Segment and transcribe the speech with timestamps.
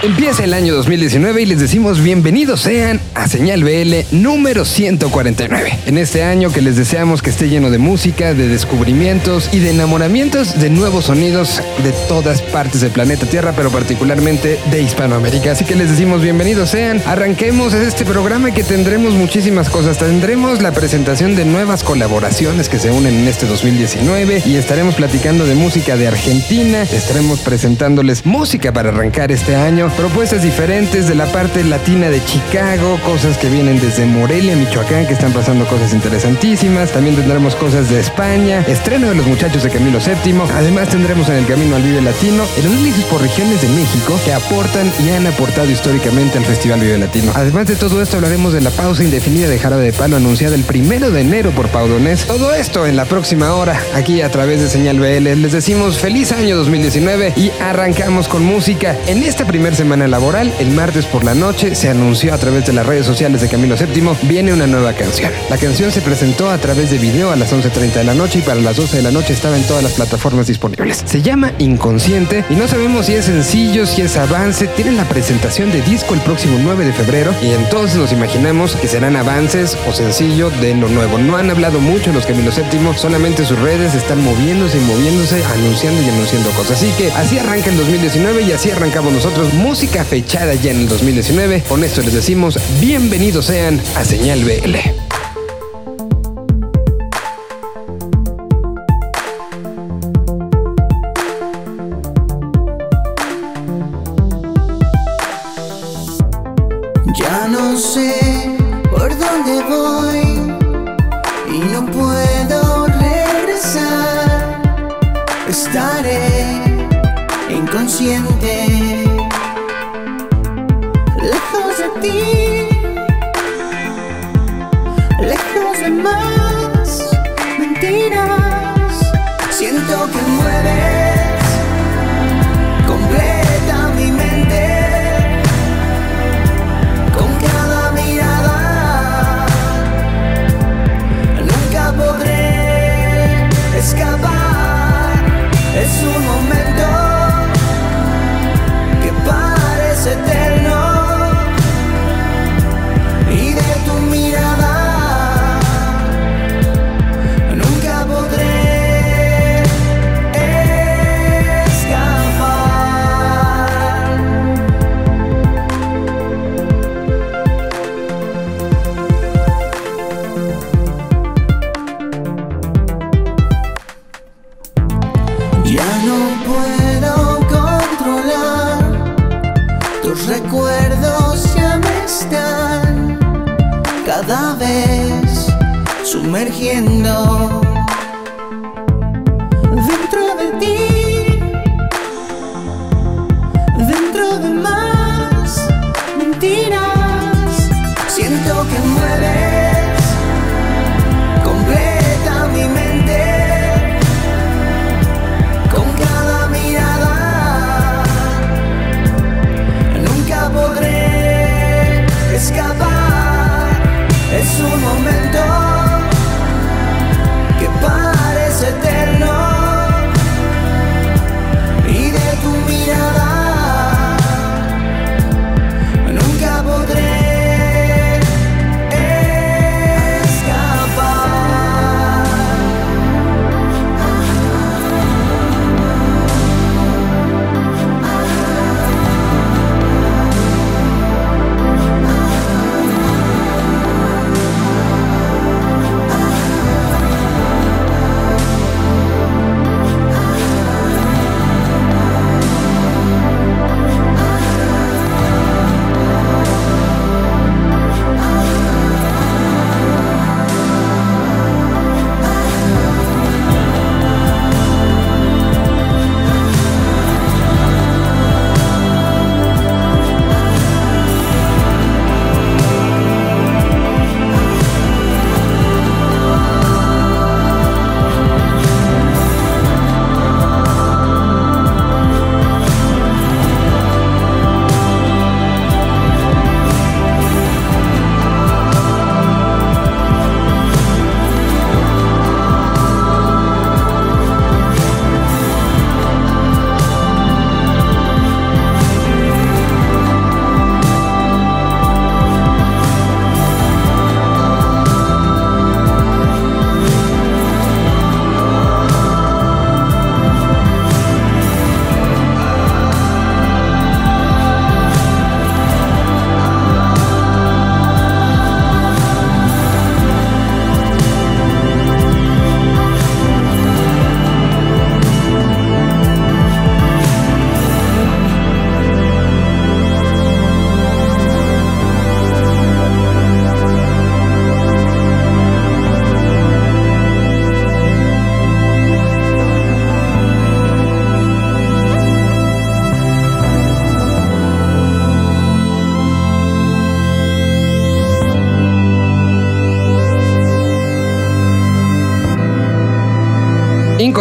[0.00, 5.76] Empieza el año 2019 y les decimos bienvenidos sean a Señal BL número 149.
[5.86, 9.70] En este año que les deseamos que esté lleno de música, de descubrimientos y de
[9.70, 15.50] enamoramientos de nuevos sonidos de todas partes del planeta Tierra, pero particularmente de Hispanoamérica.
[15.50, 17.02] Así que les decimos bienvenidos sean.
[17.04, 19.98] Arranquemos este programa que tendremos muchísimas cosas.
[19.98, 25.44] Tendremos la presentación de nuevas colaboraciones que se unen en este 2019 y estaremos platicando
[25.44, 26.82] de música de Argentina.
[26.82, 32.98] Estaremos presentándoles música para arrancar este año propuestas diferentes de la parte latina de Chicago,
[33.04, 36.90] cosas que vienen desde Morelia, Michoacán, que están pasando cosas interesantísimas.
[36.90, 40.34] También tendremos cosas de España, estreno de los muchachos de Camilo VII.
[40.54, 44.32] Además tendremos en el Camino al Vive Latino el análisis por regiones de México que
[44.32, 47.32] aportan y han aportado históricamente al Festival Vive Latino.
[47.34, 50.64] Además de todo esto hablaremos de la pausa indefinida de Jarabe de Palo anunciada el
[50.64, 52.24] primero de enero por Paudonés.
[52.26, 55.40] Todo esto en la próxima hora, aquí a través de Señal BL.
[55.40, 58.96] Les decimos feliz año 2019 y arrancamos con música.
[59.06, 62.72] En esta primera semana laboral, el martes por la noche se anunció a través de
[62.72, 65.30] las redes sociales de Camilo VII, viene una nueva canción.
[65.48, 68.42] La canción se presentó a través de video a las 11.30 de la noche y
[68.42, 71.04] para las 12 de la noche estaba en todas las plataformas disponibles.
[71.06, 74.66] Se llama Inconsciente y no sabemos si es sencillo, si es avance.
[74.66, 78.88] Tiene la presentación de disco el próximo 9 de febrero y entonces nos imaginamos que
[78.88, 81.18] serán avances o sencillo de lo nuevo.
[81.18, 86.02] No han hablado mucho los Camilo VII, solamente sus redes están moviéndose y moviéndose, anunciando
[86.02, 86.78] y anunciando cosas.
[86.78, 90.88] Así que así arranca el 2019 y así arrancamos nosotros música fechada ya en el
[90.88, 91.62] 2019.
[91.68, 95.07] Con esto les decimos bienvenidos sean a Señal BL.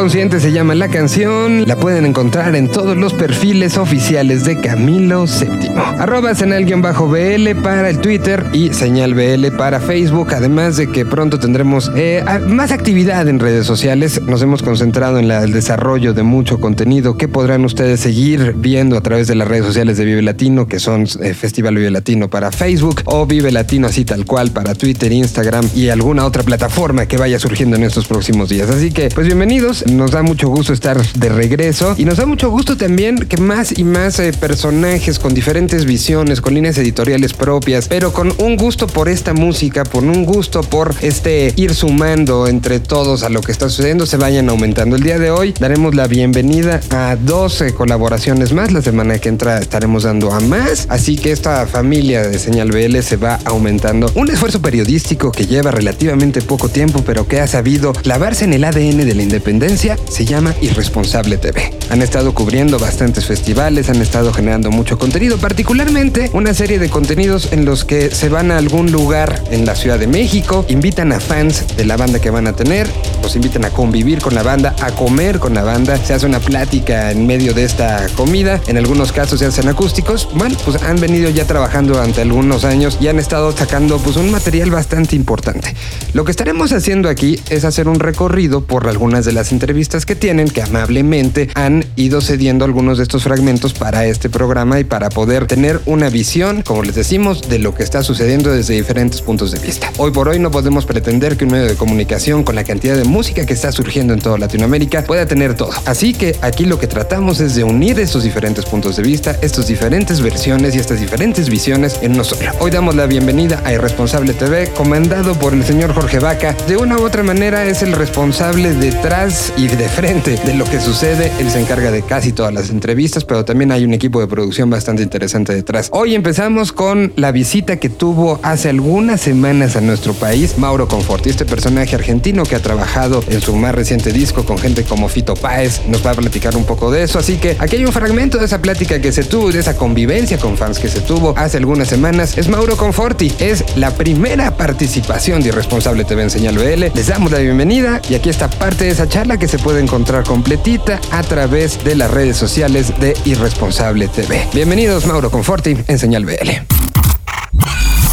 [0.07, 1.67] Inconsciente se llama la canción.
[1.67, 5.69] La pueden encontrar en todos los perfiles oficiales de Camilo VII.
[5.99, 10.33] Arroba señal-bl para el Twitter y señal BL para Facebook.
[10.33, 14.21] Además de que pronto tendremos eh, más actividad en redes sociales.
[14.21, 19.01] Nos hemos concentrado en el desarrollo de mucho contenido que podrán ustedes seguir viendo a
[19.01, 22.53] través de las redes sociales de Vive Latino, que son eh, Festival Vive Latino para
[22.53, 27.17] Facebook o Vive Latino así tal cual para Twitter, Instagram y alguna otra plataforma que
[27.17, 28.69] vaya surgiendo en estos próximos días.
[28.69, 29.83] Así que, pues bienvenidos.
[29.97, 33.75] Nos da mucho gusto estar de regreso y nos da mucho gusto también que más
[33.75, 38.85] y más eh, personajes con diferentes visiones, con líneas editoriales propias, pero con un gusto
[38.85, 43.51] por esta música, por un gusto por este ir sumando entre todos a lo que
[43.51, 44.97] está sucediendo, se vayan aumentando.
[44.97, 48.71] El día de hoy daremos la bienvenida a 12 colaboraciones más.
[48.71, 50.85] La semana que entra estaremos dando a más.
[50.89, 54.11] Así que esta familia de Señal BL se va aumentando.
[54.13, 58.63] Un esfuerzo periodístico que lleva relativamente poco tiempo, pero que ha sabido clavarse en el
[58.63, 61.71] ADN de la independencia, se llama Irresponsable TV.
[61.89, 67.53] Han estado cubriendo bastantes festivales, han estado generando mucho contenido, particularmente una serie de contenidos
[67.53, 71.19] en los que se van a algún lugar en la Ciudad de México, invitan a
[71.19, 72.87] fans de la banda que van a tener,
[73.21, 76.39] los invitan a convivir con la banda, a comer con la banda, se hace una
[76.39, 80.27] plática en medio de esta comida, en algunos casos se hacen acústicos.
[80.33, 84.31] Bueno, pues han venido ya trabajando durante algunos años y han estado sacando pues un
[84.31, 85.73] material bastante importante.
[86.13, 90.15] Lo que estaremos haciendo aquí es hacer un recorrido por algunas de las entrevistas que
[90.15, 95.09] tienen, que amablemente han ido cediendo algunos de estos fragmentos para este programa y para
[95.09, 99.51] poder tener una visión, como les decimos, de lo que está sucediendo desde diferentes puntos
[99.51, 99.91] de vista.
[99.97, 103.03] Hoy por hoy no podemos pretender que un medio de comunicación con la cantidad de
[103.03, 105.69] música que está surgiendo en toda Latinoamérica pueda tener todo.
[105.85, 109.67] Así que aquí lo que tratamos es de unir estos diferentes puntos de vista, estas
[109.67, 112.51] diferentes versiones y estas diferentes visiones en uno solo.
[112.59, 116.55] Hoy damos la bienvenida a Irresponsable TV, comandado por el señor Jorge Vaca.
[116.67, 120.79] De una u otra manera es el responsable detrás y de frente de lo que
[120.79, 121.31] sucede.
[121.39, 124.69] Él se encarga de casi todas las entrevistas, pero también hay un equipo de producción
[124.69, 125.89] bastante interesante detrás.
[125.91, 131.29] Hoy empezamos con la visita que tuvo hace algunas semanas a nuestro país Mauro Conforti,
[131.29, 135.33] este personaje argentino que ha trabajado en su más reciente disco con gente como Fito
[135.33, 135.81] Páez.
[135.87, 137.17] Nos va a platicar un poco de eso.
[137.17, 140.37] Así que aquí hay un fragmento de esa plática que se tuvo, de esa convivencia
[140.37, 142.37] con fans que se tuvo hace algunas semanas.
[142.37, 143.33] Es Mauro Conforti.
[143.39, 146.93] Es la primera participación de Irresponsable TV en Señal BL.
[146.93, 150.23] Les damos la bienvenida y aquí está parte de esa charla que se puede encontrar
[150.23, 154.47] completita a través de las redes sociales de Irresponsable TV.
[154.53, 156.49] Bienvenidos Mauro Conforti en Señal BL.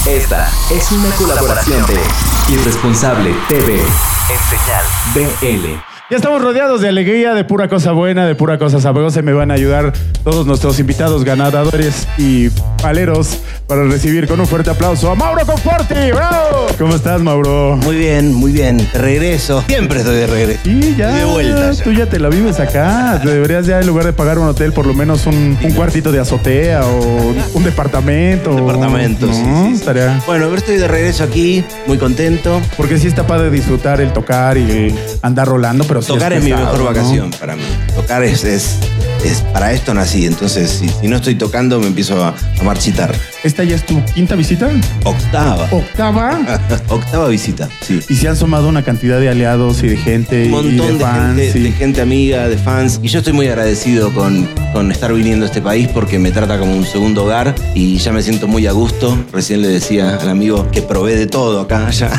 [0.06, 5.93] Esta es una colaboración de Irresponsable TV en Señal BL.
[6.10, 9.20] Ya estamos rodeados de alegría, de pura cosa buena, de pura cosa sabrosa.
[9.20, 9.90] y Me van a ayudar
[10.22, 12.50] todos nuestros invitados ganadores y
[12.82, 15.94] paleros para recibir con un fuerte aplauso a Mauro Conforti.
[16.14, 16.66] ¡Bravo!
[16.78, 17.78] ¿Cómo estás, Mauro?
[17.82, 18.86] Muy bien, muy bien.
[18.92, 19.64] Regreso.
[19.66, 20.60] Siempre estoy de regreso.
[20.64, 21.08] Sí, ya.
[21.10, 21.72] De vuelta.
[21.82, 23.18] Tú ya te la vives acá.
[23.22, 26.12] Te deberías ya, en lugar de pagar un hotel, por lo menos un, un cuartito
[26.12, 28.54] de azotea o un departamento.
[28.54, 29.62] Departamento, sí, ¿no?
[29.64, 29.74] sí, sí.
[29.80, 32.60] Estaría- Bueno, pero estoy de regreso aquí, muy contento.
[32.76, 36.50] Porque sí está padre disfrutar el tocar y andar rolando, pero sí Tocar es, mi
[36.52, 36.84] mejor ¿no?
[36.84, 37.62] vacación para mí.
[37.94, 38.76] Tocar es, es,
[39.24, 40.26] es- para esto nací.
[40.26, 42.28] Entonces, si, si no estoy tocando, me empiezo a,
[42.60, 43.14] a marchitar.
[43.42, 44.70] ¿Esta ya es tu quinta visita?
[45.04, 45.68] Octava.
[45.70, 46.38] ¿Octava?
[46.88, 48.00] Octava visita, sí.
[48.08, 50.92] Y se han sumado una cantidad de aliados y de gente Un montón y de,
[50.94, 51.36] de fans.
[51.40, 53.00] gente, de gente amiga, de fans.
[53.02, 56.58] Y yo estoy muy agradecido con, con estar viniendo a este país porque me trata
[56.58, 59.16] como un segundo hogar y ya me siento muy a gusto.
[59.32, 62.10] Recién le decía al amigo que probé de todo acá, allá.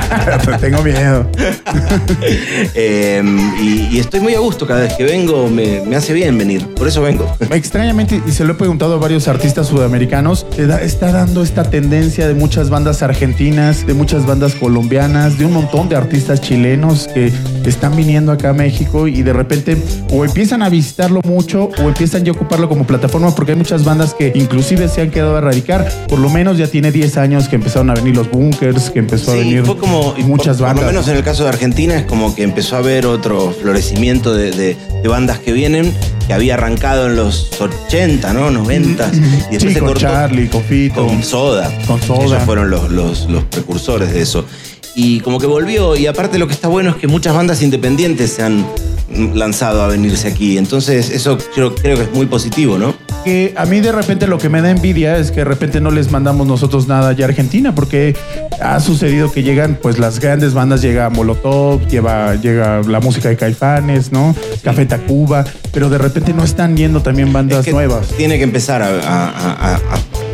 [0.60, 1.26] Tengo miedo.
[2.74, 3.03] Eh,
[3.60, 6.66] y, y estoy muy a gusto cada vez que vengo, me, me hace bien venir,
[6.74, 7.26] por eso vengo.
[7.50, 11.64] Extrañamente, y se lo he preguntado a varios artistas sudamericanos, se da- está dando esta
[11.64, 17.08] tendencia de muchas bandas argentinas, de muchas bandas colombianas, de un montón de artistas chilenos
[17.12, 17.32] que
[17.66, 19.76] están viniendo acá a México y de repente
[20.12, 23.84] o empiezan a visitarlo mucho o empiezan ya a ocuparlo como plataforma porque hay muchas
[23.84, 25.88] bandas que inclusive se han quedado a radicar.
[26.08, 29.32] Por lo menos ya tiene 10 años que empezaron a venir los bunkers, que empezó
[29.32, 30.84] a venir fue como, muchas por, por bandas.
[30.84, 34.34] lo menos en el caso de Argentina es como que empezó a haber otro florecimiento
[34.34, 35.92] de, de- de bandas que vienen,
[36.28, 38.50] que había arrancado en los 80, ¿no?
[38.52, 39.10] 90.
[39.12, 41.04] Y después Sí, se con cortó Charlie, con Fito.
[41.06, 41.72] con Soda.
[41.88, 42.24] Con Soda.
[42.24, 44.44] Ellos fueron los, los- los precursores de eso.
[44.96, 48.30] Y como que volvió, y aparte lo que está bueno es que muchas bandas independientes
[48.32, 48.64] se han
[49.34, 50.56] lanzado a venirse aquí.
[50.58, 52.94] Entonces eso yo creo que es muy positivo, ¿no?
[53.24, 55.90] que a mí de repente lo que me da envidia es que de repente no
[55.90, 58.14] les mandamos nosotros nada ya a Argentina, porque
[58.60, 63.38] ha sucedido que llegan, pues las grandes bandas, llega Molotov, lleva, llega la música de
[63.38, 64.36] Caifanes, ¿no?
[64.62, 68.08] Café Tacuba, pero de repente no están yendo también bandas Es que nuevas.
[68.08, 69.80] Tiene que empezar a, a- a- a-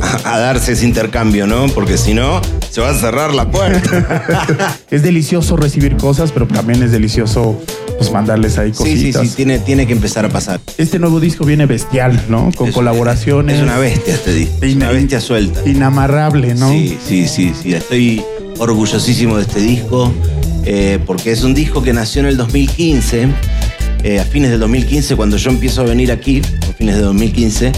[0.24, 1.66] a darse ese intercambio, ¿no?
[1.68, 2.40] Porque si no,
[2.70, 4.76] se va a cerrar la puerta.
[4.90, 7.60] Es delicioso recibir cosas, pero también es delicioso
[7.96, 9.28] pues mandarles ahí Sí, sí, cositas.
[9.28, 10.58] sí, tiene, tiene que empezar a pasar.
[10.78, 12.50] Este nuevo disco viene bestial, ¿no?
[12.56, 13.56] Con Es- colaboraciones.
[13.58, 14.56] Es una bestia este disco.
[14.62, 15.60] Es una bestia suelta.
[15.64, 16.70] Inamarrable, ¿no?
[16.70, 17.74] Sí, sí, sí, sí.
[17.74, 18.22] Estoy
[18.58, 20.12] orgullosísimo de este disco
[20.64, 23.28] eh, porque es un disco que nació en el 2015,
[24.02, 27.72] eh, a fines del 2015, cuando yo empiezo a venir aquí, a fines de 2015.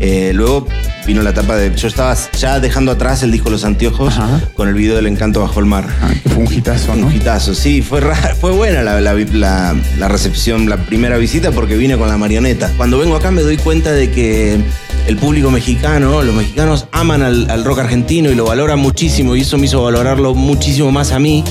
[0.00, 0.66] Eh, luego
[1.06, 1.74] vino la etapa de.
[1.74, 4.40] Yo estaba ya dejando atrás el disco Los Anteojos Ajá.
[4.54, 5.86] con el video del Encanto Bajo el Mar.
[6.02, 7.06] Ah, que fue un hitazo, ¿no?
[7.06, 11.50] Un hitazo, sí, fue, ra- fue buena la, la- la- la recepción, la primera visita
[11.52, 12.72] porque vine con la marioneta.
[12.76, 14.58] Cuando vengo acá me doy cuenta de que
[15.06, 19.40] el público mexicano, los mexicanos aman al, al rock argentino y lo valoran muchísimo y
[19.40, 21.42] eso me hizo valorarlo muchísimo más a mí.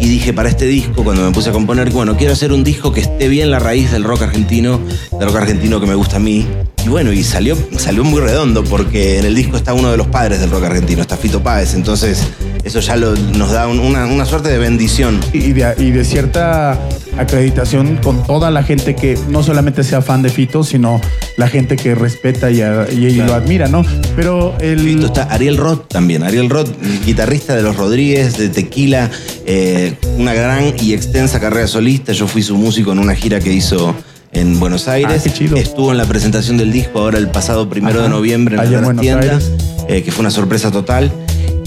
[0.00, 2.90] Y dije para este disco, cuando me puse a componer, bueno, quiero hacer un disco
[2.90, 4.80] que esté bien la raíz del rock argentino,
[5.18, 6.46] del rock argentino que me gusta a mí.
[6.84, 10.06] Y bueno, y salió, salió muy redondo porque en el disco está uno de los
[10.06, 11.74] padres del rock argentino, está Fito Páez.
[11.74, 12.26] Entonces,
[12.64, 15.20] eso ya lo- nos da un- una, una suerte de bendición.
[15.32, 16.78] Y de, y de cierta
[17.18, 21.00] acreditación con toda la gente que no solamente sea fan de Fito, sino
[21.36, 23.84] la gente que respeta y, a- y- y lo admira, ¿no?
[24.16, 24.80] Pero el...
[24.80, 26.22] Fito está Ariel Roth también.
[26.22, 26.70] Ariel Roth,
[27.04, 29.10] guitarrista de los Rodríguez, de Tequila,
[29.44, 32.12] eh, una gran y extensa carrera solista.
[32.12, 33.94] Yo fui su músico en una gira que hizo
[34.32, 35.16] en Buenos Aires.
[35.20, 35.56] Ah, qué chido.
[35.56, 38.04] Estuvo en la presentación del disco ahora el pasado primero Ajá.
[38.04, 39.52] de noviembre en Allá Aires.
[39.88, 41.10] eh, que fue una sorpresa total.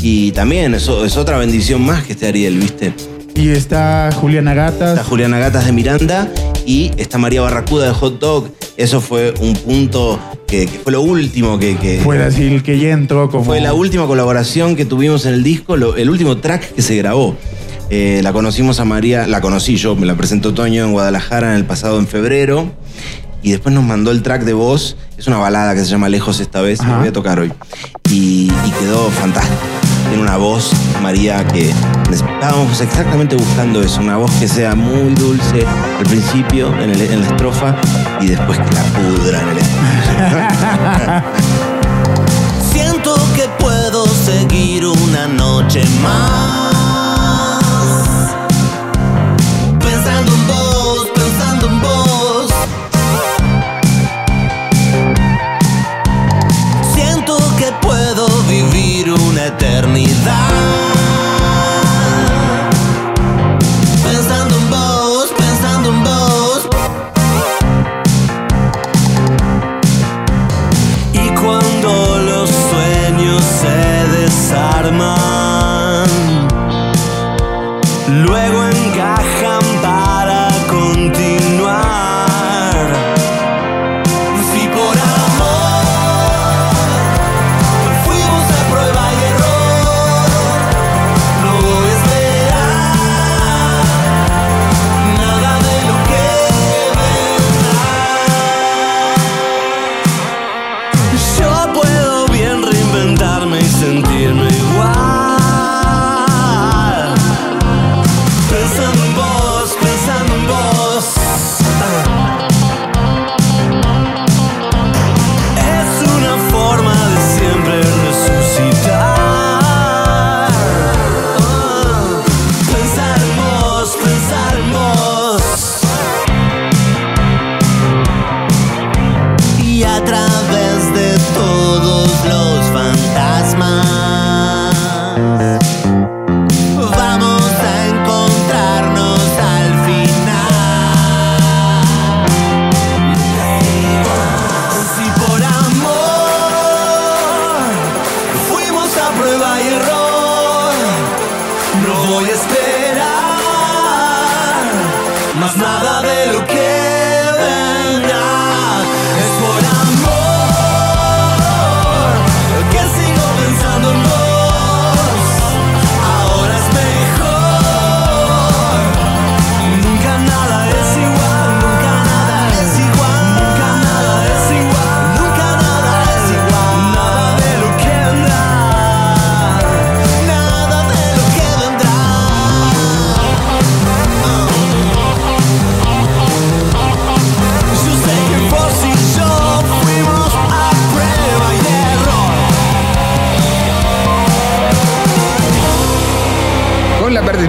[0.01, 2.93] Y también eso es otra bendición más que este Ariel, ¿viste?
[3.35, 4.91] Y está Juliana Gatas.
[4.97, 6.29] Está Juliana Gatas de Miranda
[6.65, 8.49] y está María Barracuda de Hot Dog.
[8.77, 12.77] Eso fue un punto que, que fue lo último que, que- Fue así el que
[12.79, 13.43] ya entró como...
[13.45, 16.95] fue la última colaboración que tuvimos en el disco, lo- el último track que se
[16.97, 17.35] grabó.
[17.95, 21.57] Eh, la conocimos a María, la conocí yo, me la presentó Toño en Guadalajara en
[21.57, 22.71] el pasado en febrero.
[23.43, 24.97] Y después nos mandó el track de voz.
[25.15, 26.97] Es una balada que se llama Lejos esta vez, la Ajá.
[26.97, 27.53] voy a tocar hoy.
[28.09, 29.61] Y, y quedó fantástico.
[30.09, 30.71] Tiene una voz,
[31.03, 31.71] María, que
[32.11, 34.01] estábamos exactamente buscando eso.
[34.01, 35.63] Una voz que sea muy dulce
[35.99, 37.75] al principio, en, el- en la estrofa,
[38.21, 41.23] y después que la pudra en el estribillo.
[42.71, 46.72] Siento que puedo seguir una noche más.
[59.53, 60.92] Eternidad.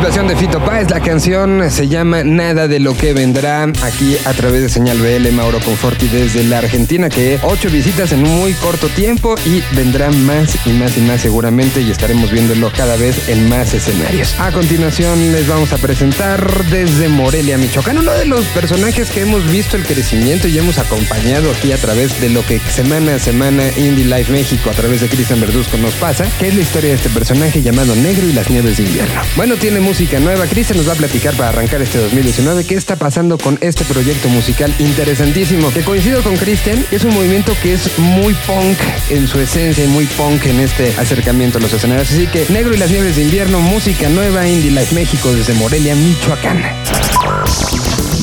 [0.04, 0.90] De Fito Páez.
[0.90, 5.32] La canción se llama Nada de lo que vendrá aquí a través de Señal BL
[5.32, 10.26] Mauro Conforti desde la Argentina, que ocho visitas en un muy corto tiempo y vendrán
[10.26, 14.38] más y más y más seguramente y estaremos viéndolo cada vez en más escenarios.
[14.38, 19.50] A continuación les vamos a presentar desde Morelia, Michoacán, uno de los personajes que hemos
[19.50, 23.62] visto el crecimiento y hemos acompañado aquí a través de lo que semana a semana
[23.78, 26.96] Indie Life México a través de Cristian Verduzco nos pasa, que es la historia de
[26.96, 29.23] este personaje llamado Negro y las Nieves de Invierno.
[29.34, 30.46] Bueno, tiene música nueva.
[30.46, 34.28] Cristian nos va a platicar para arrancar este 2019 qué está pasando con este proyecto
[34.28, 35.72] musical interesantísimo.
[35.72, 38.76] Que coincido con Cristian, es un movimiento que es muy punk
[39.10, 42.10] en su esencia y muy punk en este acercamiento a los escenarios.
[42.10, 45.94] Así que Negro y las Nieves de Invierno, música nueva, Indie Life México desde Morelia,
[45.94, 46.60] Michoacán.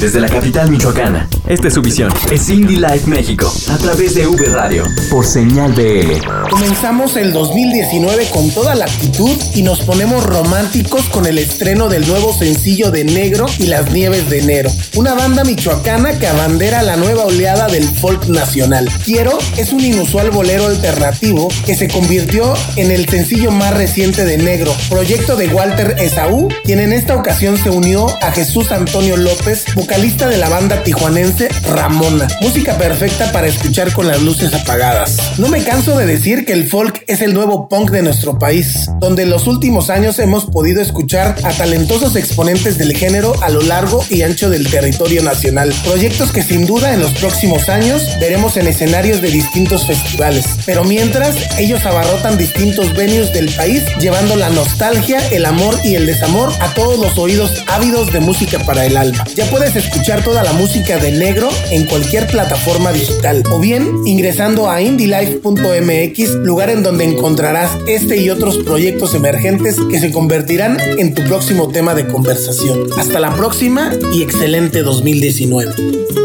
[0.01, 2.11] Desde la capital michoacana, esta es su visión.
[2.31, 6.49] Es Indie Life México, a través de V Radio, por señal BL.
[6.49, 12.07] Comenzamos el 2019 con toda la actitud y nos ponemos románticos con el estreno del
[12.07, 16.95] nuevo sencillo de Negro y las Nieves de Enero, una banda michoacana que abandera la
[16.95, 18.89] nueva oleada del folk nacional.
[19.05, 24.39] Quiero es un inusual bolero alternativo que se convirtió en el sencillo más reciente de
[24.39, 29.65] Negro, proyecto de Walter Esaú, quien en esta ocasión se unió a Jesús Antonio López,
[29.75, 32.27] vocalista de la banda tijuanense Ramona.
[32.41, 35.37] Música perfecta para escuchar con las luces apagadas.
[35.37, 38.89] No me canso de decir que el folk es el nuevo punk de nuestro país,
[38.99, 43.61] donde en los últimos años hemos podido escuchar a talentosos exponentes del género a lo
[43.61, 45.73] largo y ancho del territorio nacional.
[45.83, 50.45] Proyectos que sin duda en los próximos años veremos en escenarios de distintos festivales.
[50.65, 56.05] Pero mientras, ellos abarrotan distintos venues del país, llevando la nostalgia, el amor y el
[56.05, 59.23] desamor a todos los oídos ávidos de música para el alma.
[59.35, 64.69] Ya puedes escuchar toda la música de negro en cualquier plataforma digital o bien ingresando
[64.69, 71.13] a indylife.mx, lugar en donde encontrarás este y otros proyectos emergentes que se convertirán en
[71.13, 72.89] tu próximo tema de conversación.
[72.97, 76.20] Hasta la próxima y excelente 2019.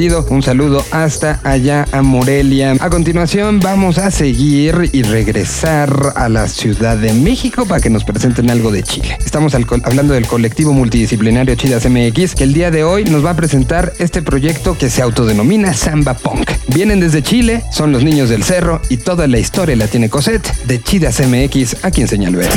[0.00, 2.74] Un saludo hasta allá a Morelia.
[2.80, 8.04] A continuación vamos a seguir y regresar a la Ciudad de México para que nos
[8.04, 9.18] presenten algo de Chile.
[9.22, 13.36] Estamos hablando del colectivo multidisciplinario Chidas MX que el día de hoy nos va a
[13.36, 16.50] presentar este proyecto que se autodenomina Samba Punk.
[16.68, 20.64] Vienen desde Chile, son los niños del cerro y toda la historia la tiene Cosette
[20.64, 22.48] de Chidas MX aquí en Señal B.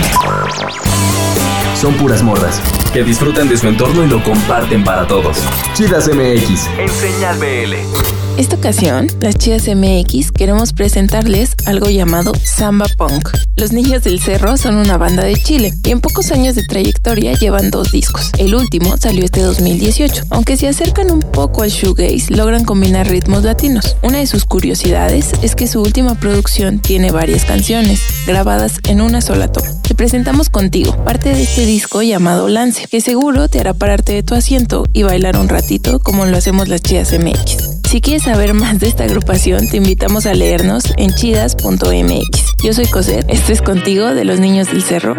[1.75, 2.61] Son puras morras
[2.93, 5.37] que disfrutan de su entorno y lo comparten para todos.
[5.73, 8.22] Chidas MX en Señal BL.
[8.35, 13.29] Esta ocasión, las Chidas MX queremos presentarles algo llamado Samba Punk.
[13.57, 17.33] Los Niños del Cerro son una banda de Chile y en pocos años de trayectoria
[17.33, 18.31] llevan dos discos.
[18.39, 20.23] El último salió este 2018.
[20.31, 23.97] Aunque se acercan un poco al shoegaze, logran combinar ritmos latinos.
[24.01, 29.21] Una de sus curiosidades es que su última producción tiene varias canciones, grabadas en una
[29.21, 29.79] sola toma.
[29.83, 34.23] Te presentamos contigo parte de este disco llamado Lance, que seguro te hará pararte de
[34.23, 37.82] tu asiento y bailar un ratito como lo hacemos las Chidas MX.
[37.93, 42.53] Si quieres saber más de esta agrupación, te invitamos a leernos en chidas.mx.
[42.63, 45.15] Yo soy Coser, esto es contigo de los niños del cerro.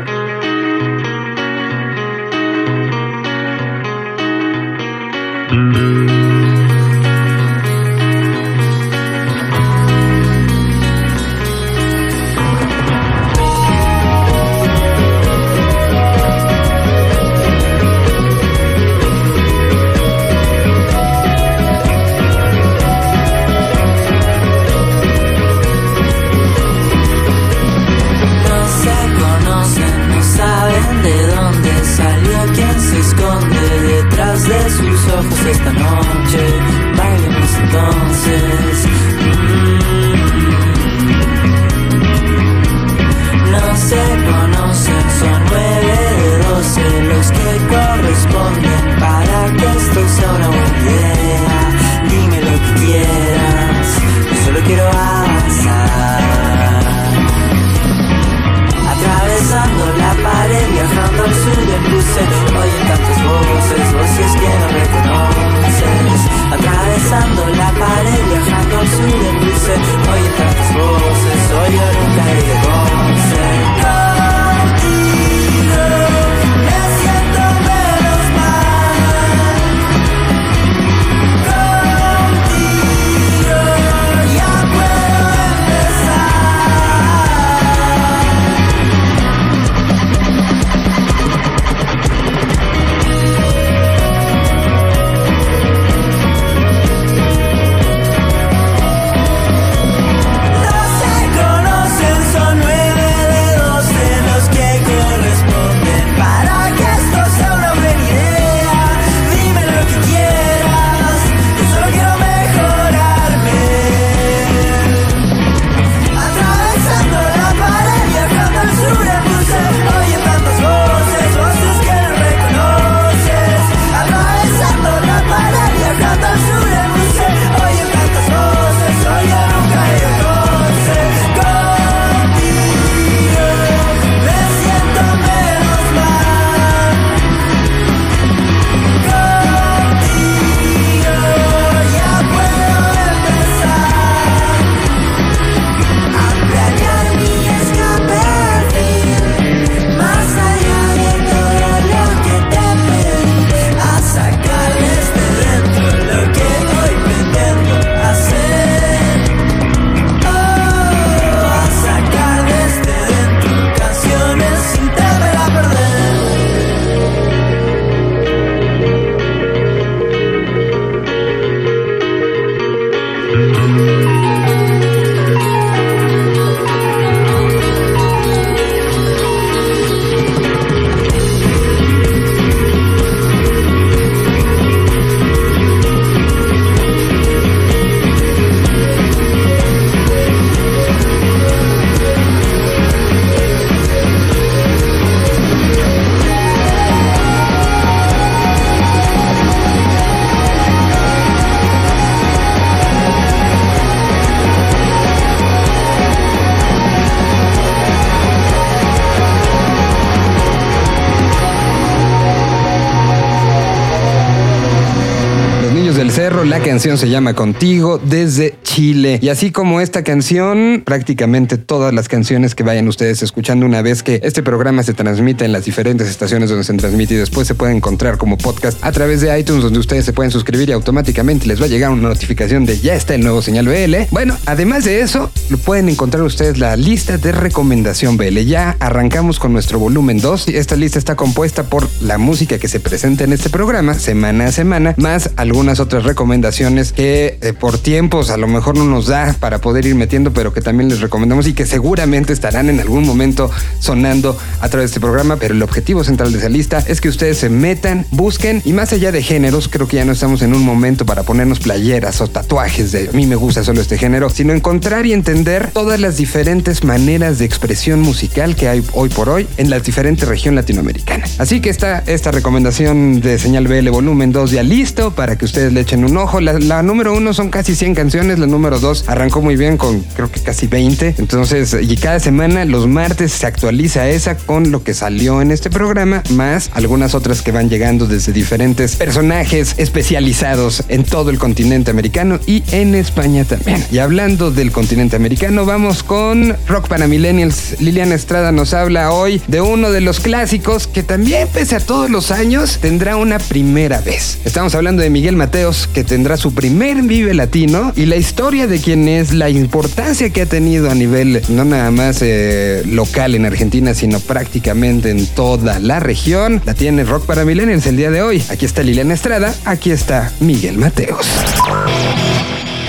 [216.75, 219.21] Canción se llama Contigo desde Chile.
[219.23, 224.03] Y así como esta canción, prácticamente todas las canciones que vayan ustedes escuchando una vez
[224.03, 227.55] que este programa se transmite en las diferentes estaciones donde se transmite y después se
[227.55, 231.47] puede encontrar como podcast a través de iTunes donde ustedes se pueden suscribir y automáticamente
[231.47, 234.09] les va a llegar una notificación de ya está el nuevo señal BL.
[234.11, 235.31] Bueno, además de eso,
[235.65, 238.41] pueden encontrar ustedes la lista de recomendación BL.
[238.41, 242.67] Ya arrancamos con nuestro volumen 2 y esta lista está compuesta por la música que
[242.67, 246.64] se presenta en este programa semana a semana, más algunas otras recomendaciones
[246.95, 250.53] que eh, por tiempos a lo mejor no nos da para poder ir metiendo, pero
[250.55, 253.51] que también les recomendamos y que seguramente estarán en algún momento
[253.81, 255.37] sonando a través de este programa.
[255.37, 258.93] Pero el objetivo central de esa lista es que ustedes se metan, busquen y más
[258.93, 262.29] allá de géneros, creo que ya no estamos en un momento para ponernos playeras o
[262.29, 266.17] tatuajes de a mí me gusta solo este género, sino encontrar y entender todas las
[266.17, 271.25] diferentes maneras de expresión musical que hay hoy por hoy en la diferente región latinoamericana.
[271.39, 275.73] Así que está esta recomendación de Señal BL Volumen 2 ya listo para que ustedes
[275.73, 276.41] le echen un ojo.
[276.61, 280.31] La número uno son casi 100 canciones, la número 2 arrancó muy bien con creo
[280.31, 281.17] que casi 20.
[281.19, 285.71] Entonces, y cada semana, los martes, se actualiza esa con lo que salió en este
[285.71, 291.91] programa, más algunas otras que van llegando desde diferentes personajes especializados en todo el continente
[291.91, 293.85] americano y en España también.
[293.91, 297.81] Y hablando del continente americano, vamos con Rock para Millennials.
[297.81, 302.11] Liliana Estrada nos habla hoy de uno de los clásicos que también, pese a todos
[302.11, 304.39] los años, tendrá una primera vez.
[304.45, 308.81] Estamos hablando de Miguel Mateos, que tendrá su primer Vive Latino y la historia de
[308.81, 313.47] quién es, la importancia que ha tenido a nivel no nada más eh, local en
[313.47, 318.23] Argentina, sino prácticamente en toda la región, la tiene Rock para Millennials el día de
[318.23, 318.43] hoy.
[318.51, 321.27] Aquí está Liliana Estrada, aquí está Miguel Mateos.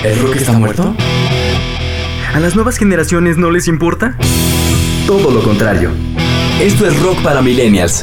[0.04, 0.96] ¿El rock está muerto?
[2.34, 4.18] ¿A las nuevas generaciones no les importa?
[5.08, 5.92] Todo lo contrario.
[6.62, 8.02] Esto es Rock para Millennials.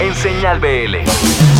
[0.00, 1.57] En Señal BL.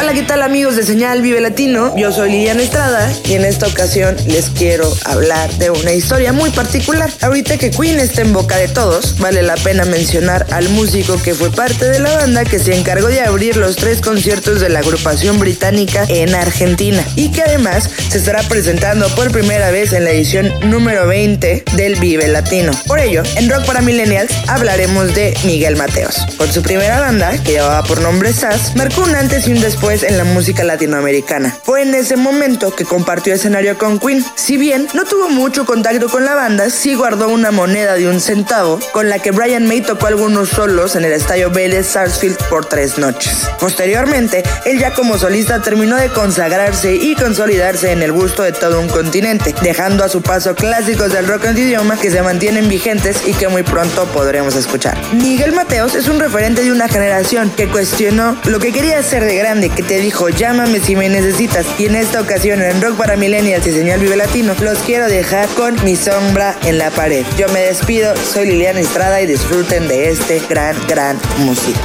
[0.00, 1.94] Hola, ¿qué tal amigos de Señal Vive Latino?
[1.94, 6.48] Yo soy Liliana Estrada y en esta ocasión les quiero hablar de una historia muy
[6.48, 7.10] particular.
[7.20, 11.34] Ahorita que Queen está en boca de todos, vale la pena mencionar al músico que
[11.34, 14.78] fue parte de la banda que se encargó de abrir los tres conciertos de la
[14.78, 20.12] agrupación británica en Argentina y que además se estará presentando por primera vez en la
[20.12, 22.72] edición número 20 del Vive Latino.
[22.86, 26.24] Por ello, en Rock para Millennials hablaremos de Miguel Mateos.
[26.38, 29.89] Con su primera banda, que llevaba por nombre SAS, marcó un antes y un después
[29.90, 31.58] en la música latinoamericana.
[31.64, 34.24] Fue en ese momento que compartió escenario con Queen.
[34.36, 38.20] Si bien no tuvo mucho contacto con la banda, sí guardó una moneda de un
[38.20, 42.66] centavo con la que Brian May tocó algunos solos en el estadio Vélez Sarsfield por
[42.66, 43.48] tres noches.
[43.58, 48.78] Posteriormente, él ya como solista terminó de consagrarse y consolidarse en el gusto de todo
[48.78, 53.26] un continente, dejando a su paso clásicos del rock en idioma que se mantienen vigentes
[53.26, 54.96] y que muy pronto podremos escuchar.
[55.14, 59.34] Miguel Mateos es un referente de una generación que cuestionó lo que quería hacer de
[59.34, 61.66] grande, que te dijo llámame si me necesitas.
[61.78, 65.48] Y en esta ocasión en Rock para Millennials y Señal Vive Latino los quiero dejar
[65.50, 67.24] con mi sombra en la pared.
[67.38, 71.78] Yo me despido, soy Liliana Estrada y disfruten de este gran, gran música.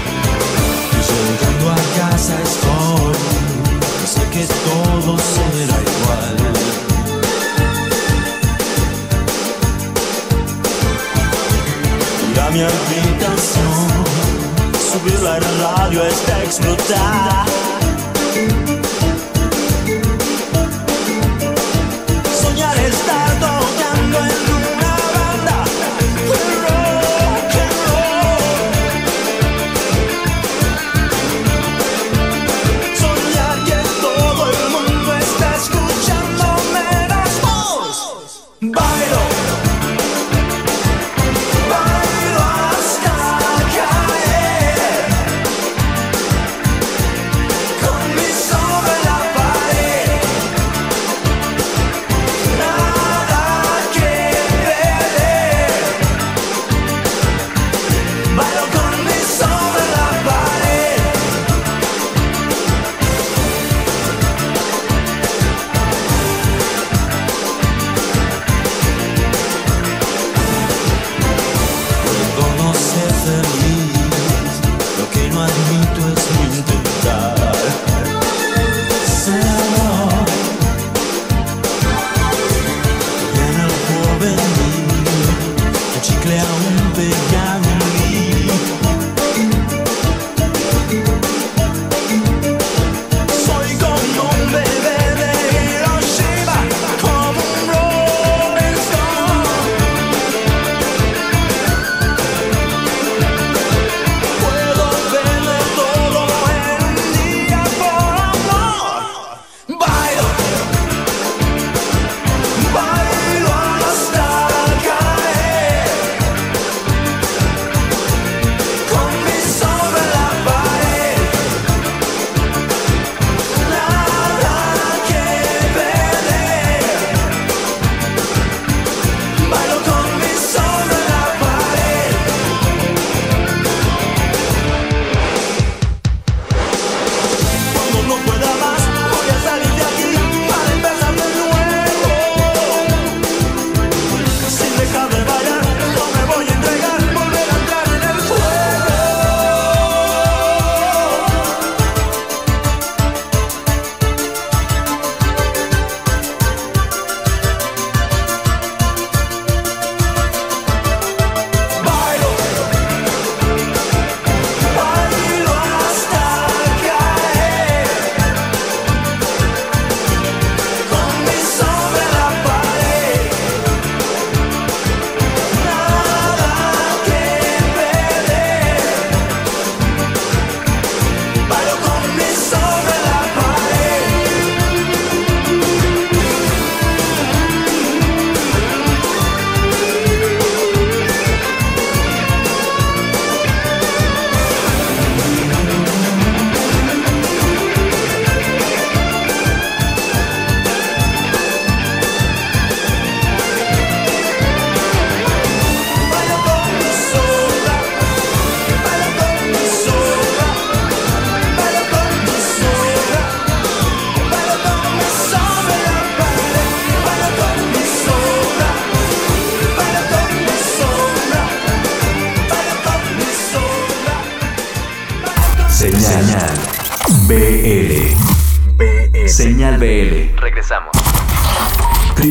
[14.92, 17.65] Subir la radio hasta explotar.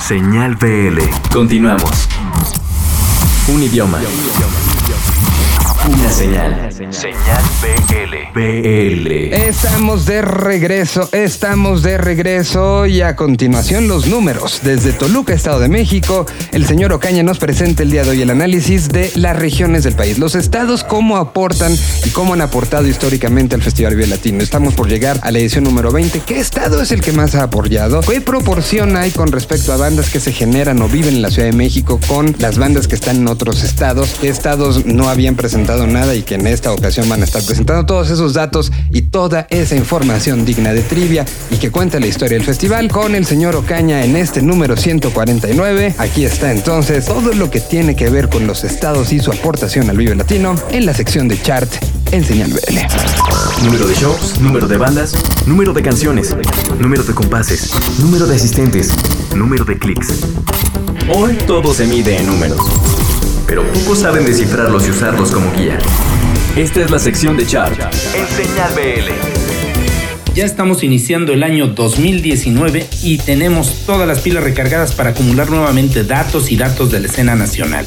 [0.00, 1.00] Señal BL.
[1.32, 2.08] Continuamos.
[3.48, 4.00] Un idioma.
[6.06, 6.72] Una señal.
[6.92, 8.32] Señal BL.
[8.32, 9.34] BL.
[9.34, 14.60] Estamos de regreso, estamos de regreso y a continuación los números.
[14.62, 18.30] Desde Toluca, Estado de México, el señor Ocaña nos presenta el día de hoy el
[18.30, 23.56] análisis de las regiones del país, los estados, cómo aportan y cómo han aportado históricamente
[23.56, 24.44] al Festival Vive Latino.
[24.44, 26.20] Estamos por llegar a la edición número 20.
[26.20, 28.00] ¿Qué estado es el que más ha apoyado?
[28.02, 31.48] ¿Qué proporción hay con respecto a bandas que se generan o viven en la Ciudad
[31.48, 34.14] de México con las bandas que están en otros estados?
[34.20, 37.86] ¿Qué estados no habían presentado nada y que en esta ocasión van a estar presentando
[37.86, 42.36] todos esos datos y toda esa información digna de trivia y que cuenta la historia
[42.36, 45.94] del festival con el señor Ocaña en este número 149.
[45.96, 49.88] Aquí está entonces todo lo que tiene que ver con los estados y su aportación
[49.88, 51.72] al Vive Latino en la sección de chart
[52.12, 53.64] en Señal BL.
[53.64, 55.14] Número de shows, número de bandas,
[55.46, 56.36] número de canciones,
[56.78, 57.70] número de compases,
[58.00, 58.90] número de asistentes,
[59.34, 60.08] número de clics.
[61.14, 62.60] Hoy todo se mide en números,
[63.46, 65.78] pero pocos saben descifrarlos y usarlos como guía.
[66.56, 67.78] Esta es la sección de chart
[68.14, 70.34] en Señal BL.
[70.34, 76.04] Ya estamos iniciando el año 2019 y tenemos todas las pilas recargadas para acumular nuevamente
[76.04, 77.86] datos y datos de la escena nacional.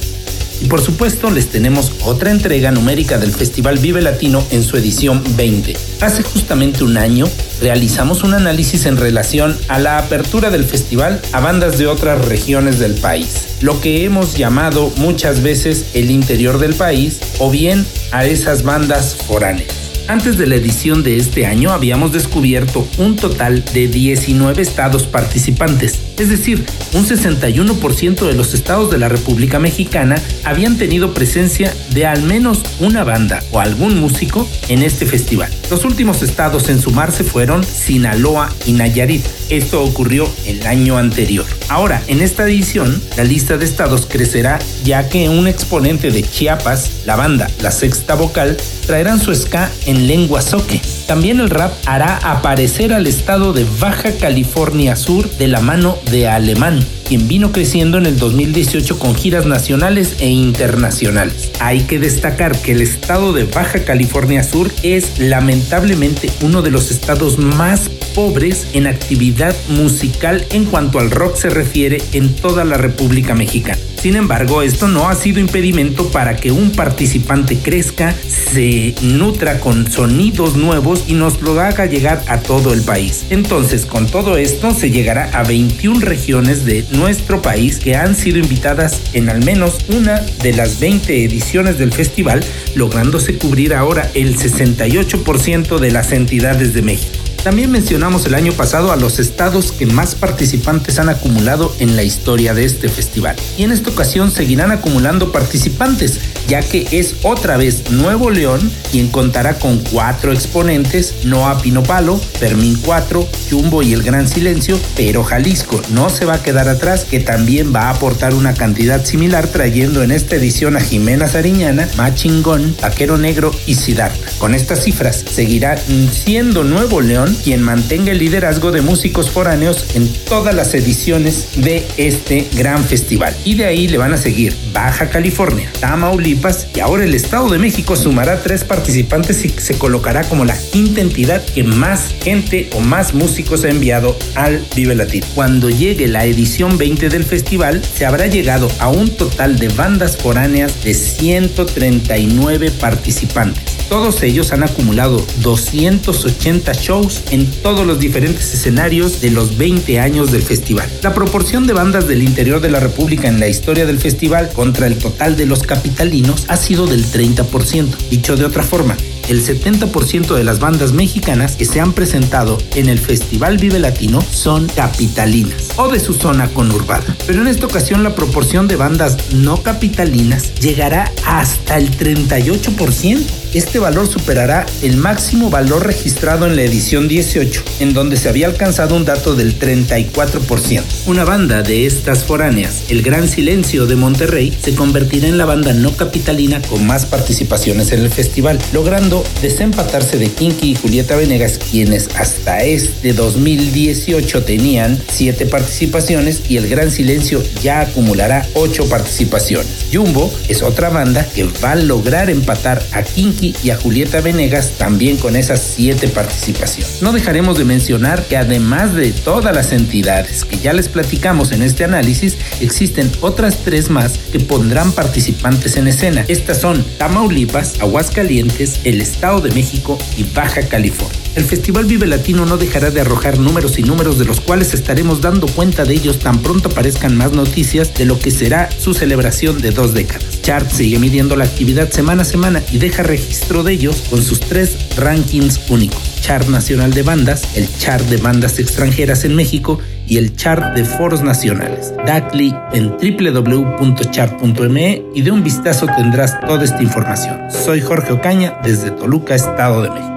[0.61, 5.23] Y por supuesto les tenemos otra entrega numérica del Festival Vive Latino en su edición
[5.35, 5.75] 20.
[6.01, 7.27] Hace justamente un año
[7.61, 12.79] realizamos un análisis en relación a la apertura del festival a bandas de otras regiones
[12.79, 18.25] del país, lo que hemos llamado muchas veces el interior del país o bien a
[18.25, 19.88] esas bandas foráneas.
[20.09, 25.99] Antes de la edición de este año habíamos descubierto un total de 19 estados participantes,
[26.17, 32.07] es decir, un 61% de los estados de la República Mexicana habían tenido presencia de
[32.07, 35.51] al menos una banda o algún músico en este festival.
[35.69, 39.23] Los últimos estados en sumarse fueron Sinaloa y Nayarit.
[39.49, 41.45] Esto ocurrió el año anterior.
[41.69, 47.03] Ahora, en esta edición, la lista de estados crecerá ya que un exponente de Chiapas,
[47.05, 48.57] la banda La Sexta Vocal,
[48.87, 50.81] traerán su ska en lengua soque.
[51.07, 56.27] También el rap hará aparecer al estado de Baja California Sur de la mano de
[56.27, 61.51] Alemán, quien vino creciendo en el 2018 con giras nacionales e internacionales.
[61.59, 66.91] Hay que destacar que el estado de Baja California Sur es lamentablemente uno de los
[66.91, 72.77] estados más pobres en actividad musical en cuanto al rock se refiere en toda la
[72.77, 73.77] República Mexicana.
[74.01, 79.91] Sin embargo, esto no ha sido impedimento para que un participante crezca, se nutra con
[79.91, 83.25] sonidos nuevos y nos lo haga llegar a todo el país.
[83.29, 88.39] Entonces, con todo esto, se llegará a 21 regiones de nuestro país que han sido
[88.39, 92.39] invitadas en al menos una de las 20 ediciones del festival,
[92.75, 97.28] lográndose cubrir ahora el 68% de las entidades de México.
[97.43, 102.03] También mencionamos el año pasado a los estados que más participantes han acumulado en la
[102.03, 103.35] historia de este festival.
[103.57, 106.19] Y en esta ocasión seguirán acumulando participantes,
[106.49, 112.77] ya que es otra vez Nuevo León quien contará con cuatro exponentes, Noa Pinopalo, Fermín
[112.83, 117.19] 4, Jumbo y El Gran Silencio, pero Jalisco no se va a quedar atrás, que
[117.19, 122.75] también va a aportar una cantidad similar trayendo en esta edición a Jimena Sariñana, Machingón,
[122.81, 124.29] Vaquero Negro y Siddhartha.
[124.39, 125.77] Con estas cifras seguirá
[126.11, 131.85] siendo Nuevo León quien mantenga el liderazgo de músicos foráneos en todas las ediciones de
[131.97, 133.35] este gran festival.
[133.45, 137.57] Y de ahí le van a seguir Baja California, Tamaulipas y ahora el Estado de
[137.57, 142.79] México sumará tres participantes y se colocará como la quinta entidad que más gente o
[142.79, 145.25] más músicos ha enviado al Vive Latino.
[145.35, 150.17] Cuando llegue la edición 20 del festival, se habrá llegado a un total de bandas
[150.17, 153.78] foráneas de 139 participantes.
[153.89, 160.31] Todos ellos han acumulado 280 shows en todos los diferentes escenarios de los 20 años
[160.31, 160.87] del festival.
[161.01, 164.85] La proporción de bandas del interior de la República en la historia del festival contra
[164.85, 167.87] el total de los capitalinos ha sido del 30%.
[168.11, 168.95] Dicho de otra forma,
[169.29, 174.21] el 70% de las bandas mexicanas que se han presentado en el Festival Vive Latino
[174.21, 177.15] son capitalinas o de su zona conurbada.
[177.27, 183.19] Pero en esta ocasión la proporción de bandas no capitalinas llegará hasta el 38%.
[183.53, 188.47] este valor superará el máximo valor registrado en la edición 18, en donde se había
[188.47, 190.83] alcanzado un dato del 34%.
[191.05, 195.73] Una banda de estas foráneas, El Gran Silencio de Monterrey, se convertirá en la banda
[195.73, 201.59] no capitalina con más participaciones en el festival, logrando desempatarse de Kinky y Julieta Venegas,
[201.59, 209.67] quienes hasta este 2018 tenían 7 participaciones y El Gran Silencio ya acumulará 8 participaciones.
[209.91, 214.73] Jumbo es otra banda que va a lograr empatar a Kinky y a Julieta Venegas
[214.77, 217.01] también con esas 7 participaciones.
[217.01, 221.61] No dejaremos de mencionar que además de todas las entidades que ya les platicamos en
[221.61, 226.25] este análisis, existen otras tres más que pondrán participantes en escena.
[226.27, 231.17] Estas son Tamaulipas, Aguascalientes, el Estado de México y Baja California.
[231.35, 235.21] El Festival Vive Latino no dejará de arrojar números y números de los cuales estaremos
[235.21, 239.61] dando cuenta de ellos tan pronto aparezcan más noticias de lo que será su celebración
[239.61, 240.41] de dos décadas.
[240.41, 244.39] Chart sigue midiendo la actividad semana a semana y deja registro de ellos con sus
[244.39, 246.01] tres rankings únicos.
[246.21, 249.79] Chart Nacional de Bandas, el Chart de Bandas Extranjeras en México
[250.09, 251.93] y el Chart de Foros Nacionales.
[252.05, 257.51] Da clic en www.chart.me y de un vistazo tendrás toda esta información.
[257.51, 260.15] Soy Jorge Ocaña desde Toluca, Estado de México.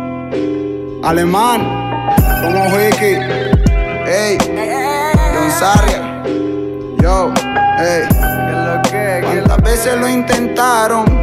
[1.05, 1.61] Alemán,
[2.43, 3.18] como Wiki,
[4.07, 6.22] ey, Don Sarria,
[7.03, 7.30] yo,
[7.78, 8.09] ey,
[9.22, 11.21] ¿cuántas veces lo intentaron?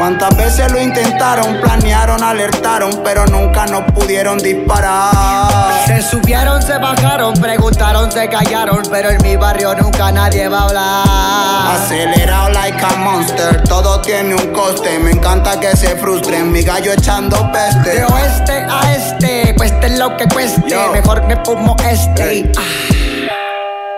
[0.00, 1.60] ¿Cuántas veces lo intentaron?
[1.60, 5.84] Planearon, alertaron, pero nunca nos pudieron disparar.
[5.86, 10.62] Se subieron, se bajaron, preguntaron, se callaron, pero en mi barrio nunca nadie va a
[10.62, 11.82] hablar.
[11.82, 14.98] Acelerado like a monster, todo tiene un coste.
[15.00, 17.96] Me encanta que se frustren, mi gallo echando peste.
[17.96, 20.92] De oeste a este, cueste lo que cueste, Yo.
[20.92, 22.50] mejor me fumo este.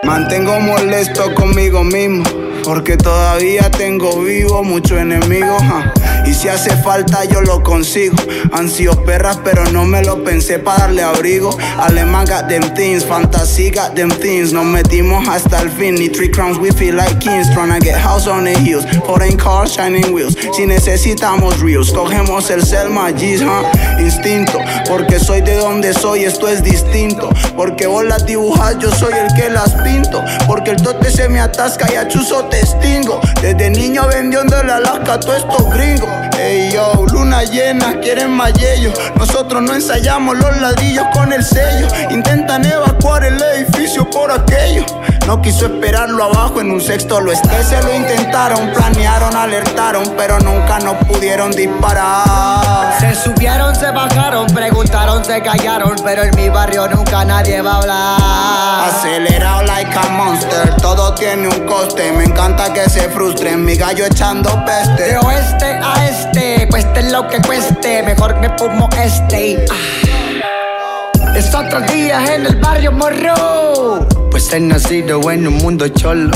[0.05, 2.25] Mantengo molesto conmigo mismo.
[2.65, 5.57] Porque todavía tengo vivo mucho enemigo.
[5.61, 5.93] ja.
[6.25, 8.17] Y si hace falta yo lo consigo.
[8.53, 11.57] Han sido perras, pero no me lo pensé para darle abrigo.
[11.79, 14.53] Alemán got them things, fantasy got them things.
[14.53, 15.95] Nos metimos hasta el fin.
[15.95, 17.49] Ni three crowns, we feel like kings.
[17.51, 18.85] Tryna get house on the hills.
[19.07, 20.37] Foreign cars, shining wheels.
[20.55, 23.65] Si necesitamos reels, cogemos el Selma G's, huh?
[24.01, 24.59] Instinto,
[24.89, 27.29] porque soy de donde soy, esto es distinto.
[27.57, 30.23] Porque vos las dibujas, yo soy el que las pinto.
[30.47, 33.21] Porque el tote se me atasca y a chuzo te extingo.
[33.41, 36.09] Desde niño vendiendo el Alaska a todos estos gringos.
[36.53, 38.93] Yo, luna llena, quieren más yello.
[39.17, 41.89] Nosotros no ensayamos los ladrillos con el sello.
[42.11, 44.85] Intentan evacuar el edificio por aquello.
[45.27, 47.63] No quiso esperarlo abajo, en un sexto lo esté.
[47.63, 52.99] Se lo intentaron, planearon, alertaron, pero nunca nos pudieron disparar.
[52.99, 57.77] Se subieron, se bajaron, preguntaron, se callaron, pero en mi barrio nunca nadie va a
[57.79, 58.91] hablar.
[58.91, 62.13] Acelerado like a monster, todo tiene un coste.
[62.13, 65.03] Me encanta que se frustren, mi gallo echando peste.
[65.05, 69.65] De oeste a este, cueste lo que cueste, mejor me fumo este.
[69.71, 71.35] Ah.
[71.37, 74.12] Es otro día en el barrio morro.
[74.33, 76.31] Pues he nacido en un mundo cholo.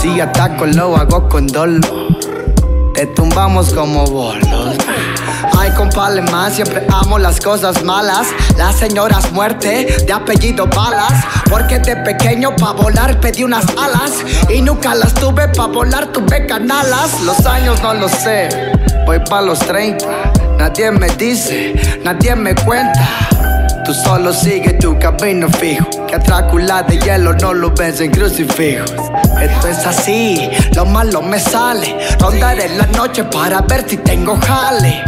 [0.00, 1.80] Si ataco lo hago con dolo.
[2.94, 4.76] Te tumbamos como bolos.
[5.58, 8.28] Ay, compa alemán, siempre amo las cosas malas.
[8.56, 11.24] Las señoras muerte, de apellido balas.
[11.50, 14.12] Porque de pequeño pa' volar pedí unas alas.
[14.48, 17.20] Y nunca las tuve pa' volar, tuve canalas.
[17.22, 18.48] Los años no lo sé,
[19.04, 20.06] voy pa' los 30.
[20.56, 21.74] Nadie me dice,
[22.04, 23.35] nadie me cuenta.
[23.86, 25.86] Tú solo sigue tu camino fijo.
[26.08, 28.92] Que a de hielo no lo ves en crucifijos.
[29.40, 31.96] Esto es así, lo malo me sale.
[32.18, 35.04] Rondaré la noche para ver si tengo jale.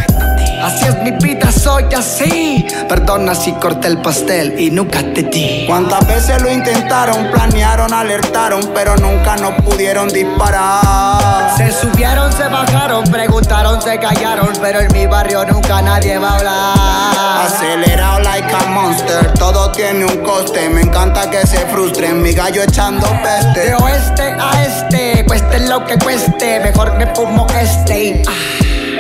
[0.63, 2.67] Así es mi vida, soy así.
[2.89, 5.65] Perdona si corté el pastel y nunca te di.
[5.67, 7.31] ¿Cuántas veces lo intentaron?
[7.31, 11.57] Planearon, alertaron, pero nunca nos pudieron disparar.
[11.57, 16.37] Se subieron, se bajaron, preguntaron, se callaron, pero en mi barrio nunca nadie va a
[16.37, 17.47] hablar.
[17.47, 20.69] Acelerado like a monster, todo tiene un coste.
[20.69, 23.61] Me encanta que se frustren, mi gallo echando peste.
[23.61, 28.23] De oeste a este, cueste lo que cueste, mejor me fumo este.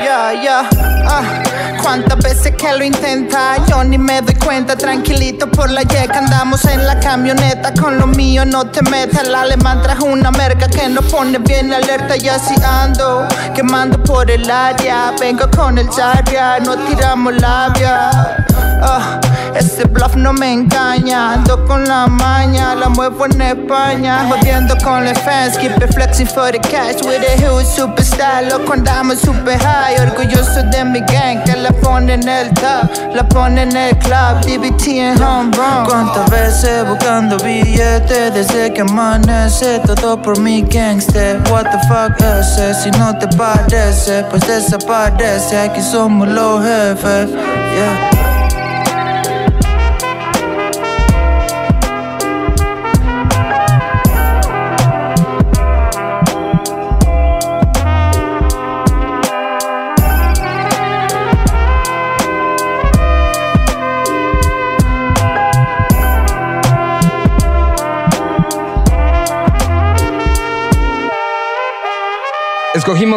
[0.00, 0.68] Ya, ya,
[1.09, 1.42] ah,
[1.89, 6.66] cuántas veces que lo intenta, yo ni me doy cuenta, tranquilito por la yeca, andamos
[6.66, 10.86] en la camioneta, con lo mío no te metas, el alemán trajo una merca que
[10.91, 16.61] nos pone bien alerta, y así ando, quemando por el área, vengo con el Zarya,
[16.61, 18.45] no tiramos labia,
[18.83, 19.20] ah,
[19.55, 21.35] ese bluff no me engaña.
[21.35, 24.26] Ando con la maña, la muevo en España.
[24.29, 27.03] Jodiendo con los fans, keep it flexing for the cash.
[27.03, 29.97] With a huge superstar, loco andamos super high.
[30.01, 34.41] Orgulloso de mi gang, que la pone en el top, la pone en el club.
[34.43, 35.85] DBT en home run.
[35.87, 41.41] Cuántas veces buscando billetes desde que amanece, todo por mi gangster.
[41.51, 45.59] What the fuck ese, si no te parece, pues desaparece.
[45.59, 48.18] Aquí somos los jefes, yeah.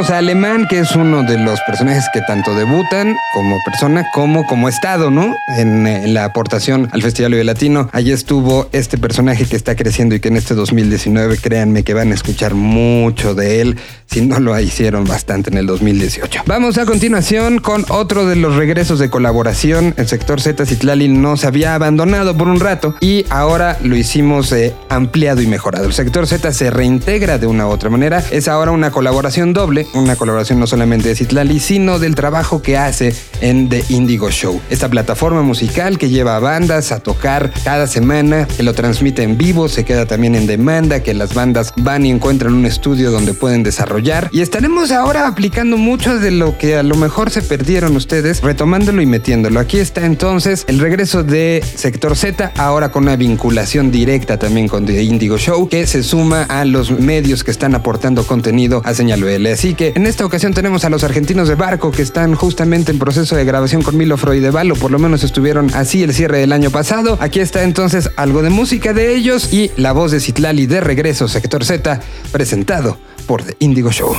[0.01, 4.47] Escogimos a Alemán, que es uno de los personajes que tanto debutan como persona como
[4.47, 5.35] como estado, ¿no?
[5.59, 7.87] En, eh, la aportación al Festival Vive Latino.
[7.91, 12.11] Allí estuvo este personaje que está creciendo y que en este 2019, créanme que van
[12.11, 13.77] a escuchar mucho de él,
[14.07, 16.43] si no lo hicieron bastante en el 2018.
[16.47, 19.93] Vamos a continuación con otro de los regresos de colaboración.
[19.97, 24.73] El sector Z Citlali nos había abandonado por un rato y ahora lo hicimos eh,
[24.89, 25.85] ampliado y mejorado.
[25.85, 28.23] El sector Z se reintegra de una u otra manera.
[28.31, 32.77] Es ahora una colaboración doble, una colaboración no solamente de Citlali, sino del trabajo que
[32.77, 34.61] hace en The Indigo Show.
[34.69, 39.37] Esta plataforma musical que lleva a bandas a tocar cada semana, que lo transmite en
[39.37, 43.33] vivo, se queda también en demanda, que las bandas van y encuentran un estudio donde
[43.33, 44.29] pueden desarrollar.
[44.31, 49.01] Y estaremos ahora aplicando mucho de lo que a lo mejor se perdieron ustedes, retomándolo
[49.01, 49.59] y metiéndolo.
[49.59, 54.85] Aquí está entonces el regreso de Sector Z, ahora con una vinculación directa también con
[54.85, 59.23] The Indigo Show, que se suma a los medios que están aportando contenido a Señal
[59.23, 59.47] BL.
[59.47, 62.99] Así que en esta ocasión tenemos a los argentinos de Barco que están justamente en
[62.99, 66.51] proceso de grabación con Milo Freudeval, o por lo menos estuvieron así el cierre del
[66.51, 67.17] año pasado.
[67.21, 71.27] Aquí está entonces algo de música de ellos y la voz de Citlali de regreso,
[71.27, 71.99] Sector Z,
[72.31, 74.15] presentado por The Indigo Show.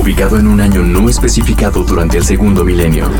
[0.00, 3.10] Ubicado en un año no especificado durante el segundo milenio,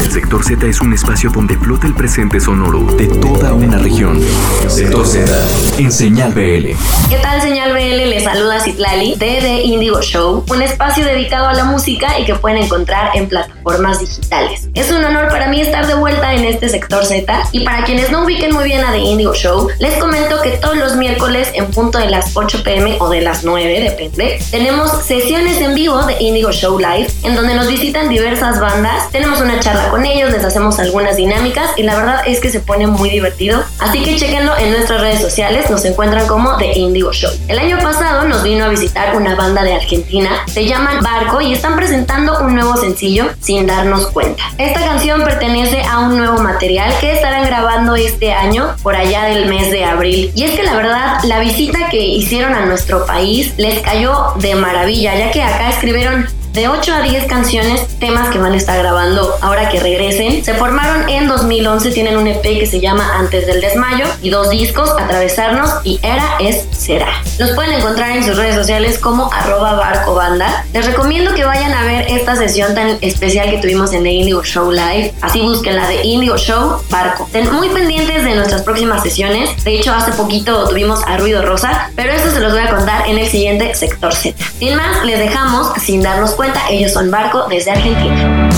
[0.00, 4.18] el sector Z es un espacio donde flota el presente sonoro de toda una región.
[4.66, 5.30] Sector Z,
[5.76, 6.74] en Señal BL.
[7.10, 8.08] ¿Qué tal, señal BL?
[8.08, 12.34] Les saluda Citlali de The Indigo Show, un espacio dedicado a la música y que
[12.34, 14.70] pueden encontrar en plataformas digitales.
[14.72, 18.10] Es un honor para mí estar de vuelta en este sector Z y para quienes
[18.10, 21.66] no ubiquen muy bien a The Indigo Show, les comento que todos los miércoles en
[21.70, 26.29] punto de las 8 pm o de las 9, depende, tenemos sesiones en vivo de
[26.30, 30.44] Indigo Show Live en donde nos visitan diversas bandas, tenemos una charla con ellos, les
[30.44, 34.56] hacemos algunas dinámicas y la verdad es que se pone muy divertido, así que chequenlo
[34.56, 37.32] en nuestras redes sociales, nos encuentran como The Indigo Show.
[37.48, 41.52] El año pasado nos vino a visitar una banda de Argentina, se llaman Barco y
[41.52, 44.44] están presentando un nuevo sencillo sin darnos cuenta.
[44.56, 49.46] Esta canción pertenece a un nuevo material que estarán grabando este año por allá del
[49.46, 50.30] mes de abril.
[50.34, 54.54] Y es que la verdad, la visita que hicieron a nuestro país les cayó de
[54.54, 56.19] maravilla, ya que acá escribieron
[56.52, 60.44] de 8 a 10 canciones, temas que van a estar grabando ahora que regresen.
[60.44, 64.50] Se formaron en 2011, tienen un EP que se llama Antes del Desmayo y dos
[64.50, 67.22] discos, Atravesarnos y Era es Será.
[67.38, 70.64] Los pueden encontrar en sus redes sociales como arroba barco banda.
[70.72, 74.42] Les recomiendo que vayan a ver esta sesión tan especial que tuvimos en The Indigo
[74.42, 75.14] Show Live.
[75.20, 77.26] Así busquen la de Indigo Show Barco.
[77.26, 77.99] Estén muy pendientes
[78.30, 79.62] de nuestras próximas sesiones.
[79.64, 83.08] De hecho, hace poquito tuvimos a Ruido Rosa, pero esto se los voy a contar
[83.08, 84.36] en el siguiente sector Z.
[84.58, 88.49] Sin más, les dejamos sin darnos cuenta, ellos son Barco desde Argentina.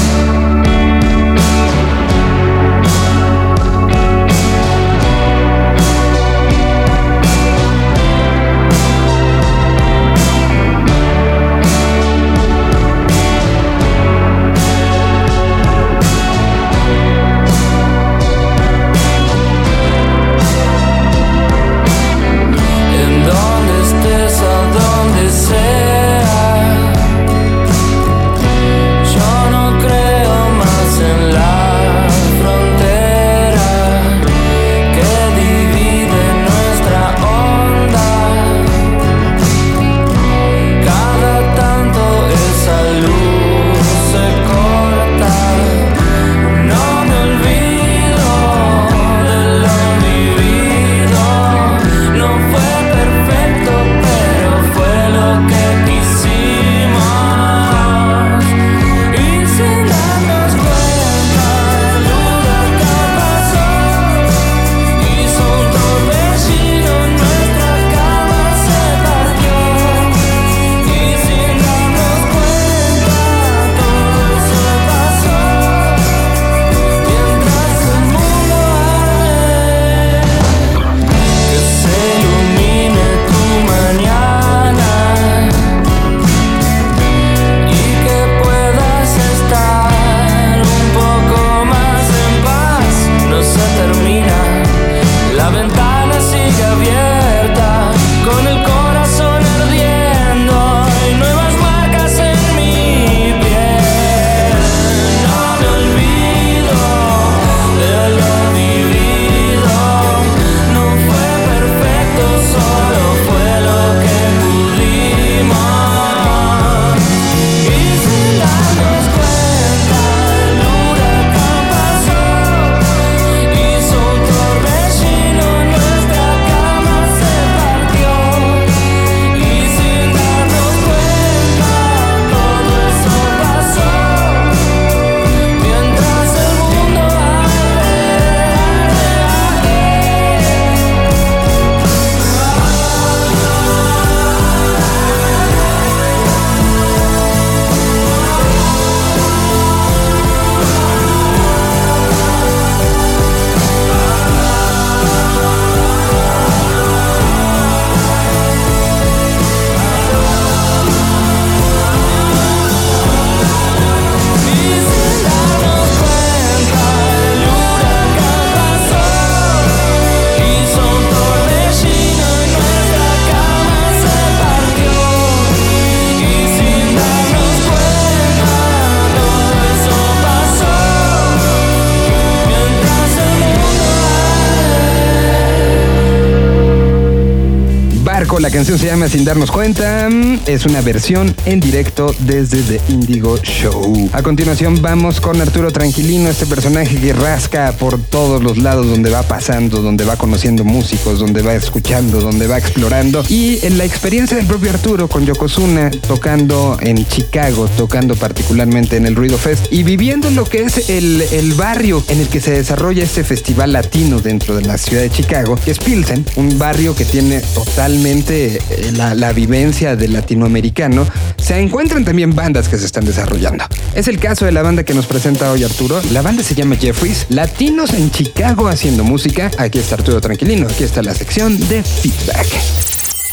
[190.64, 194.08] Una versión en directo desde The Indigo Show.
[194.12, 199.10] A continuación vamos con Arturo Tranquilino, este personaje que rasca por todos los lados donde
[199.10, 203.24] va pasando, donde va conociendo músicos, donde va escuchando, donde va explorando.
[203.28, 209.06] Y en la experiencia del propio Arturo con Yokozuna tocando en Chicago, tocando particularmente en
[209.06, 212.52] el Ruido Fest y viviendo lo que es el, el barrio en el que se
[212.52, 216.94] desarrolla este festival latino dentro de la ciudad de Chicago, que es Pilsen, un barrio
[216.94, 220.14] que tiene totalmente eh, la, la vivencia del
[220.52, 221.06] latinoamericano.
[221.38, 223.64] Se encuentran también bandas que se están desarrollando.
[223.94, 226.00] Es el caso de la banda que nos presenta hoy Arturo.
[226.12, 229.50] La banda se llama Jeffries, latinos en Chicago haciendo música.
[229.58, 232.46] Aquí está Arturo Tranquilino, aquí está la sección de feedback.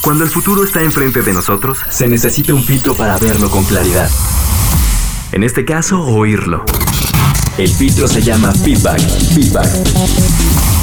[0.02, 4.10] Cuando el futuro está enfrente de nosotros, se necesita un filtro para verlo con claridad.
[5.32, 6.64] En este caso, oírlo.
[7.58, 9.00] El filtro se llama feedback.
[9.36, 9.70] Feedback.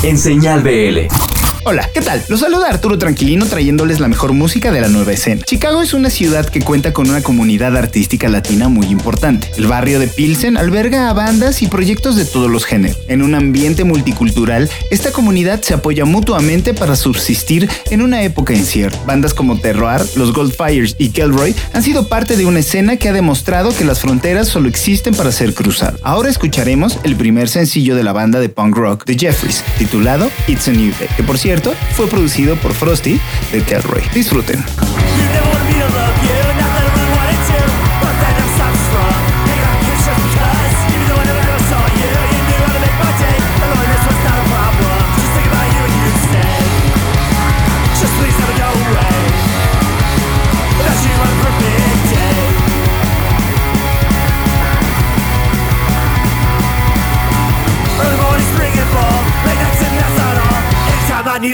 [0.03, 1.36] En señal BL.
[1.69, 2.23] Hola, ¿qué tal?
[2.29, 5.43] Los saluda Arturo Tranquilino trayéndoles la mejor música de la nueva escena.
[5.45, 9.51] Chicago es una ciudad que cuenta con una comunidad artística latina muy importante.
[9.57, 13.01] El barrio de Pilsen alberga a bandas y proyectos de todos los géneros.
[13.09, 19.01] En un ambiente multicultural, esta comunidad se apoya mutuamente para subsistir en una época incierta.
[19.05, 23.13] Bandas como Terroir, los Goldfires y Kelroy han sido parte de una escena que ha
[23.13, 25.99] demostrado que las fronteras solo existen para ser cruzadas.
[26.05, 30.69] Ahora escucharemos el primer sencillo de la banda de punk rock de Jeffries, titulado It's
[30.69, 31.56] a New Day, que por cierto
[31.93, 33.21] fue producido por Frosty
[33.53, 34.03] de Telroy.
[34.13, 34.65] Disfruten.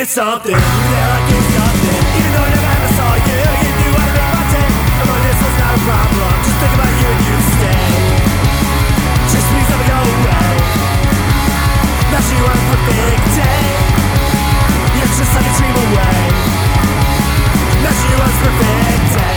[0.02, 1.71] it's something that I can stop.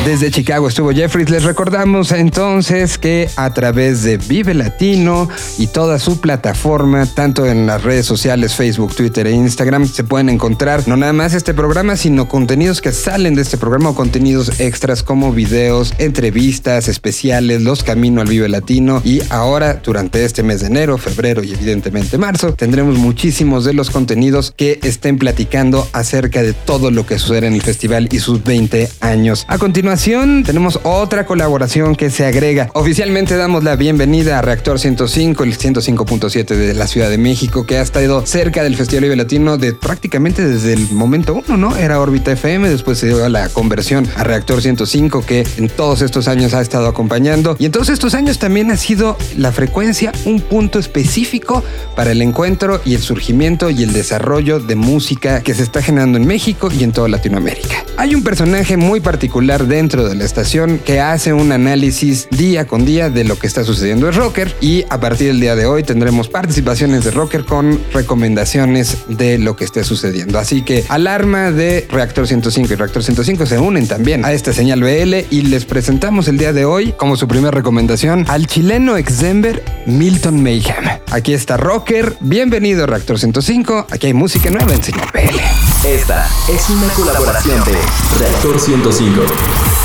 [0.05, 1.31] Desde Chicago estuvo Jeffries.
[1.31, 5.27] Les recordamos entonces que a través de Vive Latino
[5.57, 10.29] y toda su plataforma, tanto en las redes sociales, Facebook, Twitter e Instagram, se pueden
[10.29, 14.59] encontrar no nada más este programa, sino contenidos que salen de este programa o contenidos
[14.59, 19.01] extras como videos, entrevistas especiales, los Camino al Vive Latino.
[19.03, 23.89] Y ahora, durante este mes de enero, febrero y evidentemente marzo, tendremos muchísimos de los
[23.89, 28.43] contenidos que estén platicando acerca de todo lo que sucede en el festival y sus
[28.43, 29.45] 20 años.
[29.47, 29.94] A continuación,
[30.43, 32.69] tenemos otra colaboración que se agrega.
[32.73, 37.77] Oficialmente damos la bienvenida a Reactor 105, el 105.7 de la Ciudad de México, que
[37.77, 41.77] ha estado cerca del Festival Vive Latino de prácticamente desde el momento uno, ¿no?
[41.77, 46.27] Era órbita FM, después se dio la conversión a Reactor 105, que en todos estos
[46.27, 47.55] años ha estado acompañando.
[47.57, 51.63] Y en todos estos años también ha sido la frecuencia un punto específico
[51.95, 56.17] para el encuentro y el surgimiento y el desarrollo de música que se está generando
[56.17, 57.85] en México y en toda Latinoamérica.
[57.97, 62.85] Hay un personaje muy particular dentro de la estación que hace un análisis día con
[62.85, 65.83] día de lo que está sucediendo en Rocker y a partir del día de hoy
[65.83, 70.39] tendremos participaciones de Rocker con recomendaciones de lo que esté sucediendo.
[70.39, 74.81] Así que alarma de Reactor 105 y Reactor 105 se unen también a esta señal
[74.81, 79.19] BL y les presentamos el día de hoy como su primera recomendación al chileno ex
[79.19, 80.83] Denver Milton Mayhem.
[81.11, 85.74] Aquí está Rocker, bienvenido Reactor 105, aquí hay música nueva en señal BL.
[85.83, 87.79] Esta es una colaboración de
[88.17, 89.84] Reactor 105.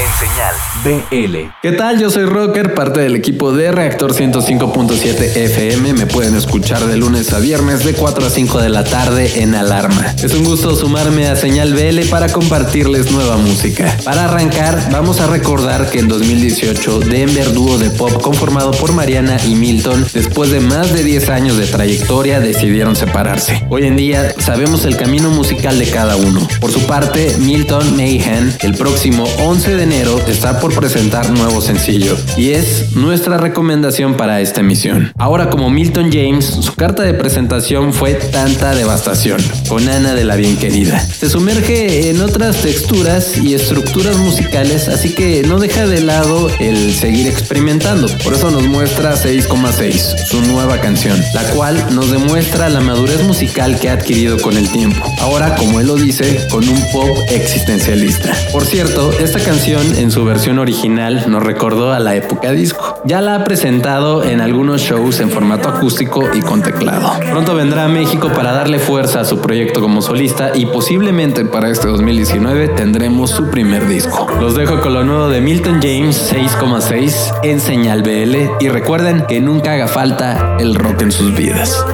[0.00, 1.50] En señal BL.
[1.60, 2.00] ¿Qué tal?
[2.00, 5.92] Yo soy Rocker, parte del equipo de Reactor 105.7 FM.
[5.92, 9.54] Me pueden escuchar de lunes a viernes de 4 a 5 de la tarde en
[9.54, 10.14] Alarma.
[10.16, 13.94] Es un gusto sumarme a Señal BL para compartirles nueva música.
[14.02, 19.36] Para arrancar, vamos a recordar que en 2018 Denver dúo de pop conformado por Mariana
[19.46, 23.66] y Milton, después de más de 10 años de trayectoria, decidieron separarse.
[23.68, 26.48] Hoy en día sabemos el camino musical de cada uno.
[26.58, 32.16] Por su parte, Milton Mayhem, el próximo 11 de enero, está por presentar nuevo sencillo
[32.36, 35.12] y es nuestra recomendación para esta emisión.
[35.18, 40.36] Ahora como Milton James, su carta de presentación fue tanta devastación, con Ana de la
[40.36, 41.00] bien querida.
[41.00, 46.94] Se sumerge en otras texturas y estructuras musicales, así que no deja de lado el
[46.94, 48.06] seguir experimentando.
[48.22, 53.80] Por eso nos muestra 6,6, su nueva canción, la cual nos demuestra la madurez musical
[53.80, 55.04] que ha adquirido con el tiempo.
[55.18, 58.32] Ahora, como él lo dice, con un pop existencialista.
[58.52, 63.00] Por cierto, esta canción en su versión original nos recordó a la época disco.
[63.04, 67.12] Ya la ha presentado en algunos shows en formato acústico y con teclado.
[67.30, 71.70] Pronto vendrá a México para darle fuerza a su proyecto como solista y posiblemente para
[71.70, 74.26] este 2019 tendremos su primer disco.
[74.40, 79.40] Los dejo con lo nuevo de Milton James 6,6 en Señal BL y recuerden que
[79.40, 81.84] nunca haga falta el rock en sus vidas.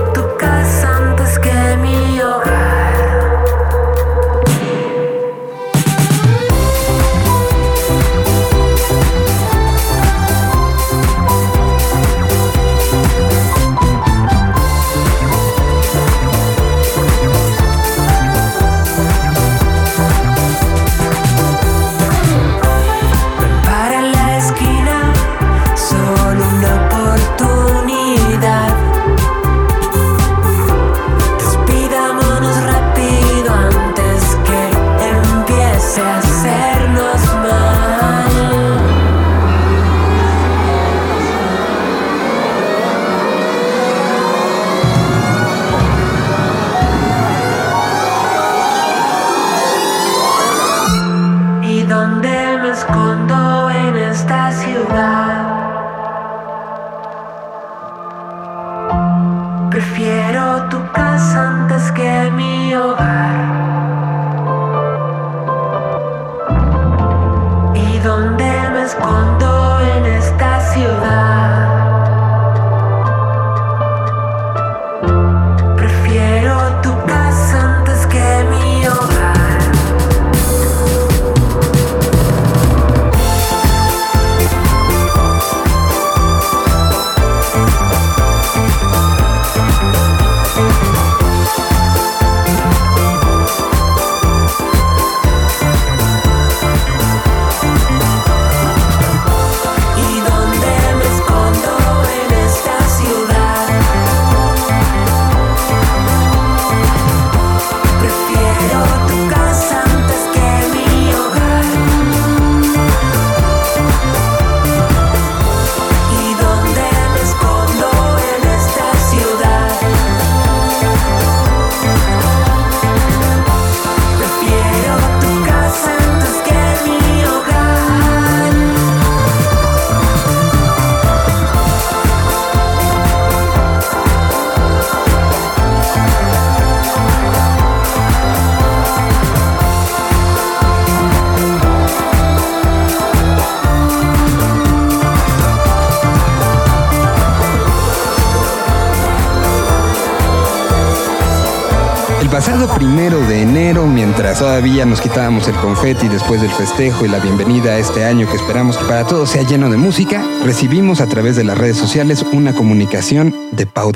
[154.39, 158.37] Todavía nos quitábamos el confeti después del festejo y la bienvenida a este año que
[158.37, 162.25] esperamos que para todos sea lleno de música, recibimos a través de las redes sociales
[162.33, 163.93] una comunicación de Pau.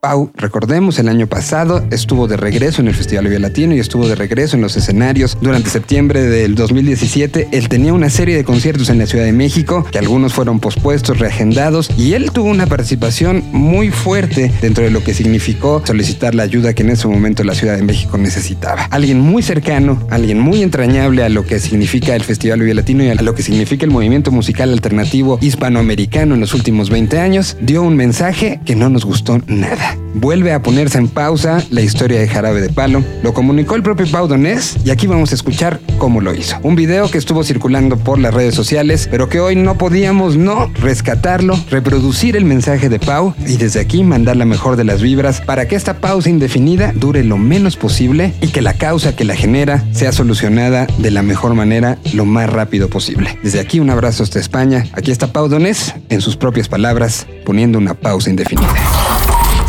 [0.00, 4.06] Pau, recordemos, el año pasado estuvo de regreso en el Festival Vive Latino y estuvo
[4.06, 7.48] de regreso en los escenarios durante septiembre del 2017.
[7.50, 11.18] Él tenía una serie de conciertos en la Ciudad de México, que algunos fueron pospuestos,
[11.18, 16.44] reagendados, y él tuvo una participación muy fuerte dentro de lo que significó solicitar la
[16.44, 18.84] ayuda que en ese momento la Ciudad de México necesitaba.
[18.90, 23.08] Alguien muy cercano, alguien muy entrañable a lo que significa el Festival Vive Latino y
[23.08, 27.82] a lo que significa el movimiento musical alternativo hispanoamericano en los últimos 20 años, dio
[27.82, 29.87] un mensaje que no nos gustó nada.
[30.14, 33.04] Vuelve a ponerse en pausa la historia de Jarabe de Palo.
[33.22, 36.56] Lo comunicó el propio Pau Donés y aquí vamos a escuchar cómo lo hizo.
[36.62, 40.70] Un video que estuvo circulando por las redes sociales, pero que hoy no podíamos no
[40.80, 45.40] rescatarlo, reproducir el mensaje de Pau y desde aquí mandar la mejor de las vibras
[45.40, 49.36] para que esta pausa indefinida dure lo menos posible y que la causa que la
[49.36, 53.38] genera sea solucionada de la mejor manera lo más rápido posible.
[53.42, 54.86] Desde aquí un abrazo hasta España.
[54.92, 58.74] Aquí está Pau Donés en sus propias palabras poniendo una pausa indefinida.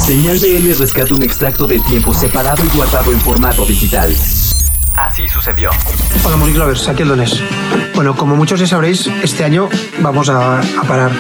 [0.10, 4.12] Señal BL rescata un extracto del tiempo separado y guardado en formato digital.
[4.96, 5.70] Así sucedió.
[6.26, 7.40] Hola Monique Lovers, aquí el Donés.
[7.94, 9.70] Bueno, como muchos ya sabréis, este año
[10.02, 11.12] vamos a, a parar.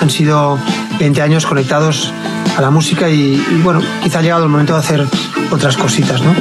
[0.00, 0.56] Han sido
[1.00, 2.12] 20 años conectados
[2.56, 5.04] a la música y, y, bueno, quizá ha llegado el momento de hacer
[5.50, 6.32] otras cositas, ¿no?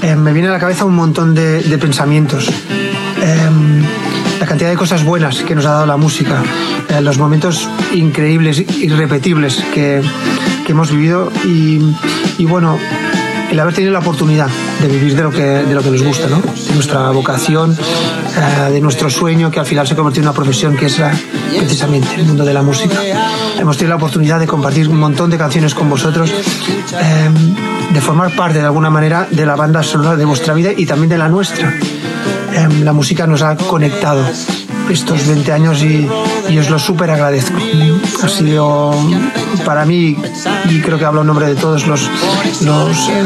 [0.00, 2.48] Eh, me viene a la cabeza un montón de, de pensamientos.
[3.20, 3.50] Eh,
[4.40, 6.42] la cantidad de cosas buenas que nos ha dado la música,
[6.88, 10.02] eh, los momentos increíbles, irrepetibles que,
[10.64, 11.78] que hemos vivido y,
[12.44, 12.78] bueno,
[13.50, 14.48] el haber tenido la oportunidad
[14.80, 16.40] de vivir de lo que, de lo que nos gusta, ¿no?
[16.40, 20.36] de nuestra vocación, eh, de nuestro sueño, que al final se ha convertido en una
[20.36, 21.00] profesión que es
[21.56, 22.96] precisamente el mundo de la música.
[23.58, 27.30] Hemos tenido la oportunidad de compartir un montón de canciones con vosotros, eh,
[27.92, 31.08] de formar parte de alguna manera de la banda sonora de vuestra vida y también
[31.08, 31.74] de la nuestra.
[32.58, 34.24] Eh, la música nos ha conectado
[34.90, 36.08] estos 20 años y,
[36.58, 37.56] os lo súper agradezco.
[38.22, 38.92] Ha sido
[39.64, 40.16] para mí,
[40.68, 42.10] y creo que hablo en nombre de todos los,
[42.62, 43.22] los eh,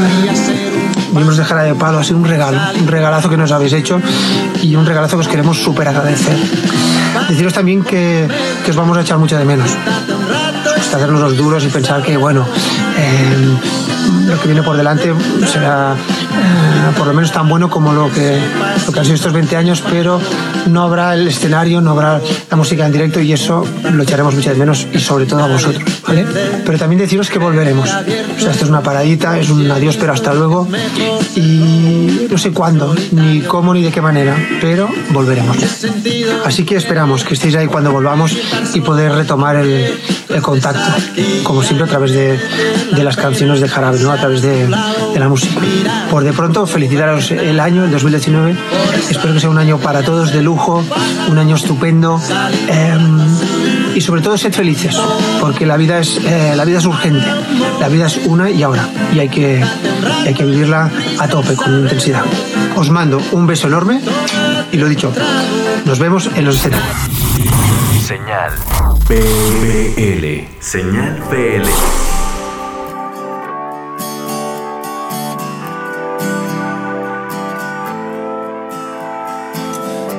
[1.14, 4.02] miembros de Jara de Palo, ha sido un regalo, un regalazo que nos habéis hecho
[4.60, 6.36] y un regalazo que os queremos súper agradecer.
[7.30, 8.28] Deciros también que,
[8.68, 9.70] os vamos a echar mucho de menos.
[9.70, 12.46] Os gusta hacernos los duros y pensar que, bueno,
[12.98, 13.56] eh,
[14.26, 15.14] lo que viene por delante
[15.50, 15.96] será
[16.34, 18.38] eh, por lo menos tan bueno como lo que,
[18.86, 20.20] lo que han sido estos 20 años, pero
[20.66, 22.20] no habrá el escenario, no habrá
[22.50, 25.48] la música en directo y eso lo echaremos mucho de menos y sobre todo a
[25.48, 26.26] vosotros, ¿vale?
[26.64, 27.88] Pero también deciros que volveremos.
[27.88, 30.68] O sea, esto es una paradita, es un adiós, pero hasta luego.
[31.36, 35.56] Y no sé cuándo, ni cómo, ni de qué manera, pero volveremos.
[36.44, 38.36] Así que esperamos que estéis ahí cuando volvamos
[38.74, 39.98] y poder retomar el,
[40.34, 40.80] el contacto,
[41.42, 42.38] como siempre a través de,
[42.94, 44.10] de las canciones de Jarabe, ¿no?
[44.12, 45.60] a través de, de la música.
[46.10, 48.56] Por de pronto, felicitaros el año, el 2019.
[49.10, 50.84] Espero que sea un año para todos de lujo,
[51.28, 52.20] un año estupendo.
[52.68, 52.98] eh,
[53.94, 54.96] y sobre todo sed felices,
[55.40, 57.26] porque la vida es eh, la vida es urgente,
[57.78, 59.62] la vida es una y ahora, y hay que,
[60.24, 62.22] hay que vivirla a tope, con intensidad.
[62.76, 64.00] Os mando un beso enorme
[64.72, 65.12] y lo dicho,
[65.84, 67.21] nos vemos en los escenarios.
[68.03, 68.53] Señal
[69.07, 70.48] PL.
[70.59, 71.68] Señal PL.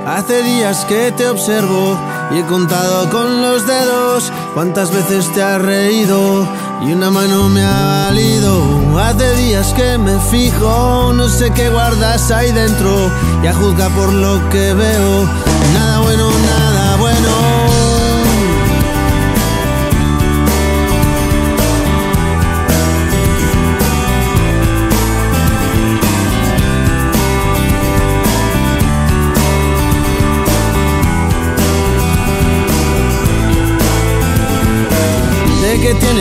[0.08, 1.98] Hace días que te observo
[2.32, 6.48] y he contado con los dedos cuántas veces te has reído
[6.84, 8.62] y una mano me ha valido.
[8.98, 13.12] Hace días que me fijo, no sé qué guardas ahí dentro
[13.44, 15.28] y a juzgar por lo que veo.
[15.74, 16.73] Nada bueno, nada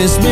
[0.03, 0.32] de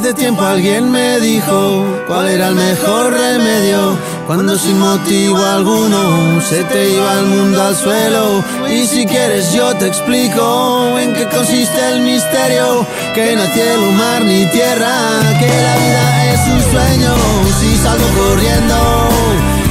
[0.00, 6.62] Hace tiempo alguien me dijo cuál era el mejor remedio cuando sin motivo alguno se
[6.62, 8.44] te iba el mundo al suelo.
[8.70, 13.90] Y si quieres yo te explico en qué consiste el misterio, que no hay cielo,
[13.90, 17.14] mar ni tierra, que la vida es un sueño.
[17.58, 18.76] Si salgo corriendo,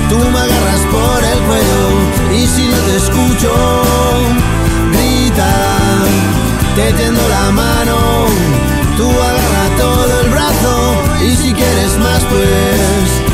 [0.10, 3.54] tú me agarras por el cuello y si no te escucho,
[4.92, 5.54] grita,
[6.76, 8.26] te tiendo la mano.
[8.98, 9.57] Tú agarra
[10.48, 13.27] brazo y si quieres más pues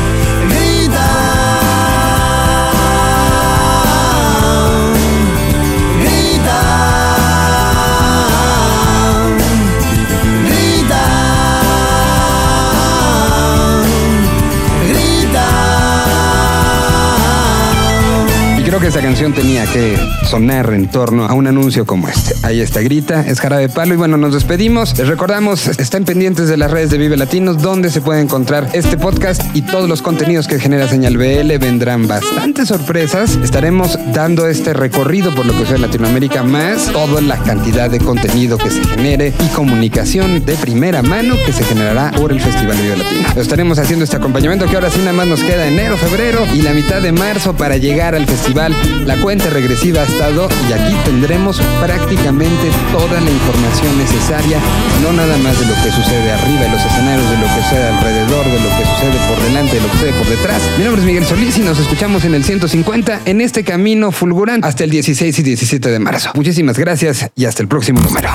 [18.74, 19.96] creo que esa canción tenía que
[20.28, 22.34] sonar en torno a un anuncio como este.
[22.42, 24.98] Ahí está Grita, es Jarabe Palo y bueno, nos despedimos.
[24.98, 28.98] Les recordamos, estén pendientes de las redes de Vive Latinos donde se puede encontrar este
[28.98, 31.56] podcast y todos los contenidos que genera Señal BL.
[31.58, 33.38] Vendrán bastantes sorpresas.
[33.44, 38.58] Estaremos dando este recorrido por lo que sea Latinoamérica más toda la cantidad de contenido
[38.58, 42.96] que se genere y comunicación de primera mano que se generará por el Festival Vive
[42.96, 43.28] Latino.
[43.36, 46.62] Lo estaremos haciendo este acompañamiento que ahora sí nada más nos queda enero, febrero y
[46.62, 48.63] la mitad de marzo para llegar al festival.
[49.04, 54.58] La cuenta regresiva ha estado y aquí tendremos prácticamente toda la información necesaria,
[55.02, 57.88] no nada más de lo que sucede arriba de los escenarios, de lo que sucede
[57.88, 60.62] alrededor, de lo que sucede por delante, de lo que sucede por detrás.
[60.78, 64.66] Mi nombre es Miguel Solís y nos escuchamos en el 150 en este camino fulgurante
[64.66, 66.30] hasta el 16 y 17 de marzo.
[66.34, 68.30] Muchísimas gracias y hasta el próximo número.